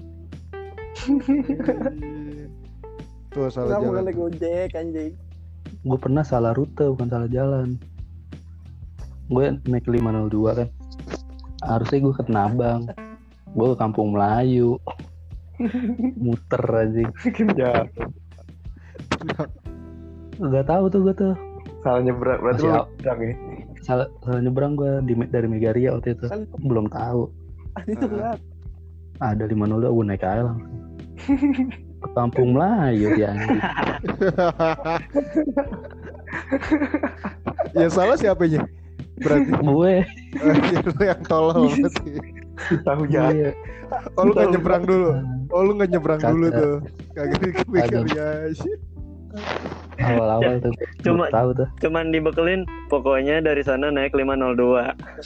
Tuh 3.33 3.49
salah 3.51 3.81
Kamu 3.81 3.91
jalan. 3.91 3.99
kali 4.07 4.13
gojek 4.13 4.71
anjing. 4.77 5.13
gue 5.83 5.99
pernah 5.99 6.23
salah 6.23 6.53
rute 6.53 6.85
bukan 6.85 7.09
salah 7.09 7.27
jalan 7.27 7.75
gue 9.27 9.45
naik 9.67 9.89
502 9.89 10.31
kan 10.53 10.69
harusnya 11.65 11.99
gue 12.05 12.13
ke 12.13 12.23
Tenabang 12.29 12.81
gue 13.51 13.67
ke 13.73 13.77
Kampung 13.81 14.13
Melayu 14.13 14.77
muter 16.25 16.65
aja 16.69 17.05
Bikin 17.23 17.49
jahat. 17.61 17.89
nggak 20.37 20.67
tahu 20.67 20.85
tuh 20.89 21.01
gue 21.03 21.15
tuh 21.15 21.35
Salah 21.83 21.99
nyebrang 21.99 22.39
berarti 22.39 22.63
Masih 22.63 22.79
nyebrang 22.79 23.19
ya. 23.21 23.35
salah, 23.83 24.07
salah 24.23 24.41
nyebrang 24.41 24.73
gue 24.75 24.93
di, 25.03 25.13
dari 25.27 25.47
Megaria 25.47 25.91
waktu 25.93 26.15
itu 26.15 26.27
Kan- 26.27 26.47
belum 26.59 26.87
tahu 26.89 27.27
Itu 27.85 28.07
enggak. 28.07 28.39
ada 29.19 29.45
502 29.45 29.57
gue 29.89 30.05
naik 30.05 30.23
aja 30.23 30.43
langsung 30.45 30.71
ke 32.03 32.09
Kampung 32.13 32.49
Melayu 32.53 33.15
ya 33.15 33.31
ya 37.73 37.87
salah 37.87 38.17
siapanya? 38.17 38.67
Berarti 39.23 39.53
gue 39.55 39.93
yang 41.07 41.23
tolol 41.23 41.71
berarti. 41.71 42.13
Tahu 42.87 43.03
iya. 43.11 43.53
Oh 44.17 44.25
lu 44.25 44.33
gak 44.33 44.51
nyebrang 44.53 44.85
dulu. 44.85 45.09
Oh 45.53 45.63
lu 45.65 45.73
gak 45.77 45.91
nyebrang 45.91 46.21
dulu 46.21 46.47
tuh. 46.51 46.75
Kagak 47.13 47.39
dikepikir 47.43 48.05
Kagak. 48.05 48.13
ya. 48.13 48.29
awal-awal 49.97 50.61
tuh 50.61 50.69
Cuma- 51.01 51.25
Cuma 51.25 51.33
tahu 51.33 51.57
tuh 51.57 51.65
Cuman 51.81 52.13
dibekelin 52.13 52.69
pokoknya 52.93 53.41
dari 53.41 53.65
sana 53.65 53.89
naik 53.89 54.13
502. 54.13 54.21
Iya. 54.21 54.93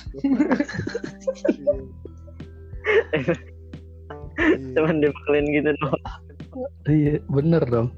cuman 4.76 4.96
dibekelin 5.02 5.46
gitu 5.50 5.70
doang 5.82 6.02
Iya, 6.88 7.20
bener 7.28 7.60
dong. 7.68 7.92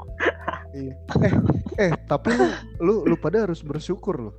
Iya. 0.74 0.90
Eh, 1.22 1.30
eh, 1.78 1.92
tapi 2.10 2.34
lu, 2.34 2.46
lu, 2.82 2.94
lu 3.06 3.14
pada 3.14 3.46
harus 3.46 3.62
bersyukur 3.62 4.18
loh. 4.18 4.34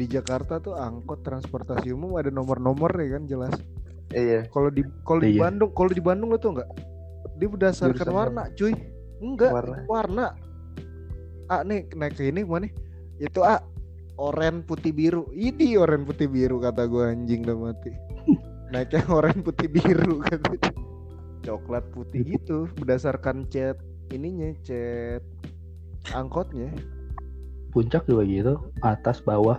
Di 0.00 0.08
Jakarta 0.08 0.64
tuh 0.64 0.80
angkot 0.80 1.20
transportasi 1.20 1.92
umum 1.92 2.16
ada 2.16 2.32
nomor-nomor 2.32 2.88
ya 2.96 3.20
kan 3.20 3.28
jelas. 3.28 3.52
Iya. 4.10 4.46
Kalau 4.50 4.68
di 4.68 4.82
kalau 5.06 5.20
di 5.22 5.34
Iya. 5.34 5.40
Bandung, 5.46 5.70
kalau 5.72 5.90
di 5.90 6.02
Bandung 6.02 6.28
lo 6.34 6.38
tuh 6.38 6.58
enggak? 6.58 6.70
Dia 7.38 7.48
berdasarkan 7.48 7.96
Jurusan 7.96 8.14
warna, 8.14 8.42
cuy. 8.52 8.74
Enggak, 9.20 9.52
Warna. 9.52 9.76
warna. 9.86 10.26
Ah 11.46 11.60
nih 11.62 11.86
naik 11.92 12.16
ke 12.16 12.28
ini 12.28 12.40
mana? 12.42 12.68
Itu 13.18 13.44
ah 13.44 13.60
oren 14.16 14.64
putih 14.64 14.90
biru. 14.90 15.28
Ini 15.30 15.76
oren 15.76 16.04
putih 16.04 16.26
biru 16.26 16.58
kata 16.58 16.88
gua 16.88 17.12
anjing 17.12 17.44
udah 17.44 17.58
mati. 17.70 17.90
Naiknya 18.72 19.02
oren 19.10 19.42
putih 19.42 19.68
biru 19.68 20.22
kata. 20.22 20.56
Coklat 21.40 21.84
putih 21.90 22.20
gitu 22.22 22.68
berdasarkan 22.76 23.48
cat 23.48 23.80
ininya 24.10 24.52
cat 24.60 25.24
angkotnya. 26.12 26.68
Puncak 27.70 28.02
juga 28.04 28.26
gitu, 28.26 28.54
atas 28.82 29.22
bawah. 29.22 29.56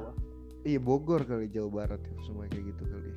Iya 0.61 0.77
Bogor 0.77 1.23
kali 1.23 1.47
Jawa 1.47 1.69
Barat 1.87 2.01
itu 2.03 2.21
semua 2.27 2.45
kayak 2.45 2.75
gitu 2.75 2.83
kali. 2.85 3.10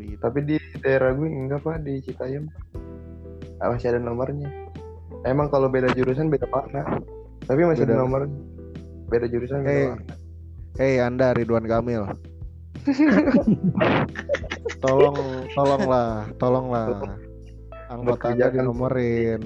Gitu. 0.00 0.20
Tapi 0.20 0.38
di 0.46 0.56
daerah 0.80 1.10
gue 1.12 1.26
enggak 1.26 1.60
pak 1.62 1.82
di 1.82 1.98
Citayam 2.02 2.46
Ah, 3.58 3.74
masih 3.74 3.90
ada 3.90 3.98
nomornya. 3.98 4.46
Emang 5.26 5.50
kalau 5.50 5.66
beda 5.66 5.90
jurusan 5.92 6.30
beda 6.30 6.46
warna. 6.46 7.02
Tapi 7.42 7.66
masih 7.66 7.82
Beda. 7.82 7.98
ada 7.98 8.02
nomor. 8.06 8.30
Beda 9.10 9.26
jurusan 9.26 9.66
beda 9.66 9.70
Hei, 9.72 9.84
warna. 9.90 10.14
hei 10.78 10.94
Anda 11.02 11.26
Ridwan 11.34 11.66
Kamil. 11.66 12.02
tolong, 14.84 15.16
tolonglah, 15.52 16.30
tolonglah. 16.38 16.86
Anggota 17.88 18.30
Anda 18.30 18.46
dinomorin. 18.52 19.42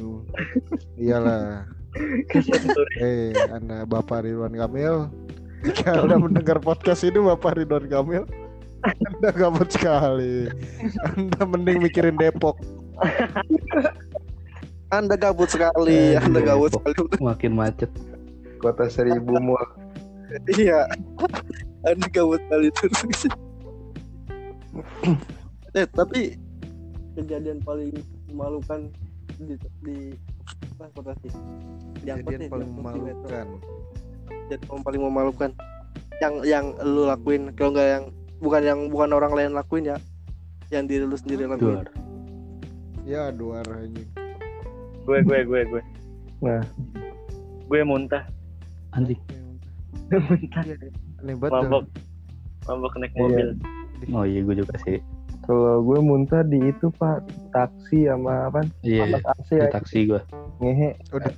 Iyalah. 0.99 1.65
Hei, 3.01 3.33
Anda 3.49 3.85
Bapak 3.85 4.25
Ridwan 4.27 4.53
Kamil. 4.53 5.09
Jika 5.63 6.03
Anda 6.05 6.19
mendengar 6.19 6.59
podcast 6.59 7.07
ini 7.07 7.17
Bapak 7.17 7.57
Ridwan 7.57 7.87
Kamil, 7.87 8.25
Anda 8.83 9.31
gabut 9.31 9.69
sekali. 9.71 10.51
Anda 11.15 11.43
mending 11.47 11.79
mikirin 11.81 12.19
Depok. 12.19 12.59
Anda 14.91 15.15
gabut 15.17 15.49
sekali, 15.49 16.15
Eh, 16.15 16.21
Anda 16.21 16.43
iya, 16.43 16.47
gabut 16.53 16.71
Depok. 16.75 16.93
sekali. 16.93 17.23
Makin 17.23 17.53
macet. 17.55 17.91
Kota 18.59 18.87
Seribu 18.87 19.39
Mall. 19.39 19.65
Iya. 20.51 20.87
Anda 21.83 22.07
gabut 22.11 22.41
sekali 22.43 22.69
terus. 22.75 23.01
eh, 25.73 25.87
tapi 25.93 26.37
kejadian 27.15 27.61
paling 27.61 27.93
memalukan 28.29 28.89
di, 29.37 29.55
di 29.85 29.97
transportasi 30.81 31.29
di 32.01 32.09
angkot 32.09 32.33
Kejadian 32.33 32.51
paling 32.51 32.71
memalukan. 32.73 33.47
Kejadian 34.49 34.81
paling 34.83 35.03
memalukan 35.03 35.51
yang 36.21 36.35
yang 36.47 36.65
lu 36.81 37.05
lakuin 37.05 37.51
kalau 37.53 37.75
nggak 37.75 37.89
yang 37.89 38.05
bukan 38.43 38.61
yang 38.61 38.81
bukan 38.91 39.11
orang 39.13 39.33
lain 39.33 39.51
lakuin 39.53 39.87
ya 39.87 39.97
yang 40.69 40.85
diri 40.85 41.05
lu 41.05 41.15
sendiri 41.15 41.47
lakuin 41.47 41.79
Duar. 41.79 41.89
Ya 43.03 43.31
dua 43.31 43.63
anjing. 43.65 44.07
gue 45.03 45.19
gue 45.21 45.39
gue 45.43 45.61
gue 45.69 45.83
Nah. 46.41 46.63
gue 47.65 47.81
muntah 47.83 48.27
Anjing. 48.93 49.19
muntah 50.29 50.63
Aneh 51.19 51.35
banget. 51.35 51.53
mabok 51.63 51.85
mabok 52.65 52.93
naik 52.97 53.13
Iya. 53.13 53.23
mobil 53.23 53.49
Oh 54.11 54.27
iya 54.27 54.43
gue 54.43 54.55
juga 54.59 54.75
sih. 54.83 54.99
Kalau 55.43 55.79
gue 55.81 55.99
muntah 55.99 56.43
di 56.43 56.59
itu 56.65 56.91
pak 56.93 57.23
taksi 57.51 58.07
sama 58.07 58.47
apa? 58.47 58.63
Iya, 58.83 59.07
Atas 59.09 59.23
AC 59.29 59.49
di 59.49 59.55
ya 59.57 59.67
taksi 59.69 59.99
gue. 60.07 60.21
ngehe. 60.59 60.91
Udah. 61.11 61.31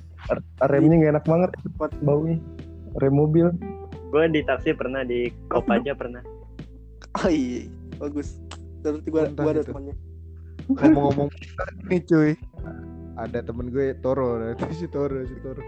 Remnya 0.63 0.95
gak 0.99 1.11
enak 1.11 1.25
banget 1.25 1.49
Cepat. 1.59 1.91
baunya. 2.01 2.37
Rem 2.95 3.13
mobil. 3.13 3.49
gue 4.07 4.23
di 4.31 4.41
taksi 4.41 4.71
pernah 4.71 5.03
di 5.03 5.27
Kopaja 5.45 5.91
pernah 5.91 6.23
oh 7.21 7.29
iya 7.31 7.67
bagus 7.97 8.39
terus 8.83 9.01
gua 9.07 9.31
gua 9.33 9.51
ada 9.55 9.63
itu. 9.63 9.71
temannya 9.71 9.95
Ngomong-ngomong 10.65 11.29
nih 11.93 12.01
cuy. 12.09 12.33
Ada 13.15 13.45
temen 13.45 13.69
gue 13.71 13.95
Toro, 14.01 14.41
itu 14.41 14.65
si 14.73 14.87
Toro, 14.89 15.21
si 15.23 15.37
Toro. 15.39 15.61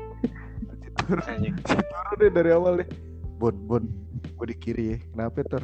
Si 0.82 0.90
Toro, 1.06 1.22
anjing 1.30 1.56
si 1.64 1.80
Toro 1.80 2.12
deh 2.18 2.32
dari 2.34 2.50
awal 2.52 2.82
deh. 2.82 2.90
Bon, 3.38 3.54
Bon, 3.70 3.86
gue 4.18 4.48
di 4.50 4.58
kiri 4.58 4.86
ya. 4.92 4.98
Kenapa 5.14 5.46
Tor? 5.46 5.64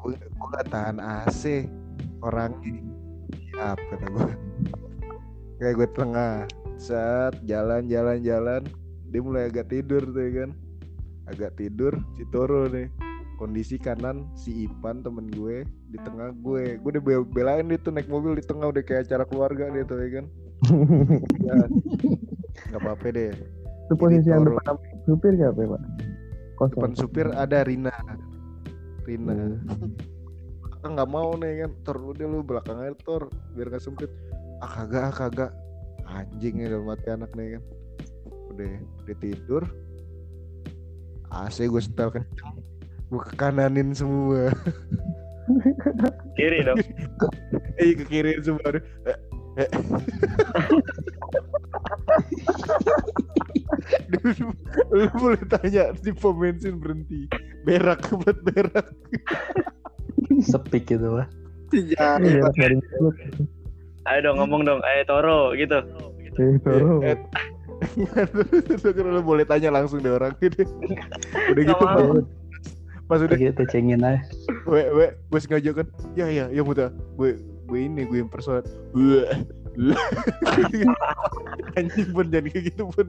Gue 0.00 0.16
gue 0.16 0.48
gak 0.56 0.72
tahan 0.72 0.98
AC 0.98 1.68
orangnya. 2.24 2.80
Siap 3.52 3.78
kata 3.78 4.06
gue. 4.08 4.32
Kayak 5.60 5.74
gue 5.76 5.88
tengah. 5.94 6.34
Saat 6.80 7.38
jalan, 7.46 7.86
jalan, 7.86 8.24
jalan. 8.24 8.62
Dia 9.12 9.20
mulai 9.20 9.52
agak 9.52 9.68
tidur 9.70 10.02
tuh 10.02 10.22
ya 10.24 10.30
kan. 10.42 10.50
Agak 11.28 11.54
tidur 11.60 11.92
si 12.16 12.24
Toro 12.32 12.66
nih. 12.66 12.88
Kondisi 13.42 13.74
kanan 13.74 14.30
si 14.38 14.70
Ipan 14.70 15.02
temen 15.02 15.26
gue 15.34 15.66
di 15.90 15.98
tengah 15.98 16.30
gue. 16.30 16.78
Gue 16.78 16.90
udah 16.94 17.02
bel- 17.02 17.26
belain 17.26 17.66
dia 17.66 17.74
tuh 17.82 17.90
naik 17.90 18.06
mobil 18.06 18.38
di 18.38 18.44
tengah 18.46 18.70
udah 18.70 18.86
kayak 18.86 19.10
acara 19.10 19.26
keluarga 19.26 19.66
dia 19.74 19.82
tuh 19.82 19.98
ya 19.98 20.22
kan? 20.22 20.26
Ya, 21.42 21.58
nggak 22.70 22.80
apa-apa 22.86 23.06
deh. 23.10 23.34
Itu 23.90 23.98
posisi 23.98 24.30
yang 24.30 24.46
depan 24.46 24.78
supir 25.10 25.34
siapa 25.34 25.58
ya 25.58 25.74
pak? 25.74 25.82
Kosong. 26.54 26.70
depan 26.70 26.92
supir 26.94 27.26
ada 27.34 27.66
Rina. 27.66 27.90
Rina. 29.02 29.34
Hmm. 29.34 29.90
nggak 30.86 31.10
mau 31.10 31.34
nih 31.34 31.66
kan? 31.66 31.70
Tor 31.82 31.98
udah 31.98 32.22
lu 32.30 32.46
belakang 32.46 32.78
aja 32.78 32.94
tor 33.02 33.26
biar 33.58 33.74
nggak 33.74 33.82
sempit. 33.82 34.14
Ah 34.62 34.86
kagak 34.86 35.02
ah 35.02 35.14
kagak. 35.18 35.50
Anjing 36.06 36.62
ya 36.62 36.78
dalam 36.78 36.94
hati 36.94 37.10
anak 37.10 37.34
nih 37.34 37.58
kan? 37.58 37.62
Udah 38.54 38.70
udah 39.02 39.16
tidur. 39.18 39.66
AC 41.34 41.66
gue 41.66 41.82
setel 41.82 42.06
kenceng 42.14 42.54
gue 43.12 43.20
ke 43.28 43.34
kananin 43.36 43.92
semua 43.92 44.48
kiri 46.40 46.64
dong 46.64 46.80
eh 47.76 47.92
ke 47.92 48.04
kiri 48.08 48.40
semua. 48.40 48.64
Eh, 48.72 49.18
eh. 49.60 49.70
Lu 54.92 55.08
boleh 55.18 55.42
tanya 55.50 55.92
di 55.98 56.12
pom 56.16 56.40
bensin 56.40 56.80
berhenti 56.80 57.28
berak 57.68 58.00
buat 58.08 58.38
berak 58.48 58.86
Sepik 60.40 60.88
gitu 60.88 61.20
lah. 61.20 61.28
iya 61.76 62.16
Iya, 62.16 62.48
ayo 64.08 64.18
dong 64.24 64.36
ngomong 64.40 64.64
dong 64.64 64.80
ayo 64.80 65.02
Toro 65.04 65.52
gitu 65.52 65.84
Eh, 66.32 66.56
Toro. 66.64 67.04
Eh, 67.04 67.18
Terus 68.64 68.96
lu 68.96 69.20
boleh 69.20 69.44
tanya 69.44 69.68
langsung 69.68 70.00
deh 70.00 70.16
orang 70.16 70.32
gitu. 70.40 70.64
Udah 71.52 71.62
gitu 71.66 71.84
pas, 73.06 73.20
udah 73.20 73.38
Gitu 73.38 73.62
cengin 73.68 74.02
aja. 74.02 74.20
gue 74.66 74.82
gue 74.88 75.06
gue 75.16 75.40
sengaja 75.40 75.70
kan. 75.74 75.86
Ya 76.14 76.26
ya 76.28 76.44
ya 76.48 76.62
muda. 76.62 76.92
Gue 77.18 77.38
gue 77.66 77.78
ini 77.78 78.06
gue 78.06 78.18
impersonate. 78.22 78.68
Gue 78.92 79.26
Anjing 81.80 82.12
pun 82.12 82.28
jangan 82.28 82.52
kayak 82.52 82.64
gitu 82.72 82.82
pun. 82.92 83.06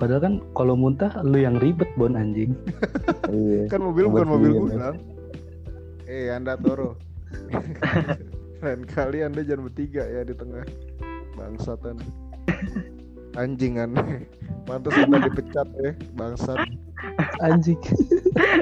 Padahal 0.00 0.20
kan 0.22 0.34
kalau 0.56 0.74
muntah 0.78 1.12
lu 1.20 1.44
yang 1.44 1.60
ribet 1.60 1.88
bon 2.00 2.16
anjing. 2.16 2.56
Iya. 3.28 3.68
kan 3.72 3.80
mobil 3.84 4.08
bukan 4.08 4.28
mobil 4.28 4.50
gue 4.56 4.72
ya. 4.72 4.78
kan. 4.80 4.94
Eh 6.08 6.26
anda 6.32 6.56
Toro. 6.56 6.96
Lain 8.64 8.84
kali 8.84 9.24
anda 9.24 9.40
jangan 9.44 9.68
bertiga 9.68 10.04
ya 10.08 10.24
di 10.24 10.32
tengah. 10.32 10.64
Bangsatan. 11.36 12.00
Anjing 13.38 13.78
aneh. 13.82 14.26
Mantas 14.66 14.94
anda 14.98 15.18
dipecat 15.26 15.68
ya, 15.78 15.90
bangsat. 16.14 16.58
Anjing. 17.42 17.80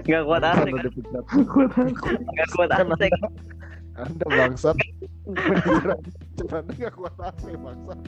nggak 0.07 0.23
kuat 0.25 0.43
asik 0.45 0.73
anda 0.73 0.83
dipecat. 0.89 1.25
nggak 1.25 2.49
kuat 2.57 2.71
asik 2.73 3.13
Anda 3.99 4.27
bangsat. 4.31 4.77
Menyerang. 5.29 6.03
Cuma 6.39 6.55
anda 6.63 6.73
gak 6.79 6.95
kuat 6.97 7.15
AC 7.21 7.43
bangsat. 7.59 7.99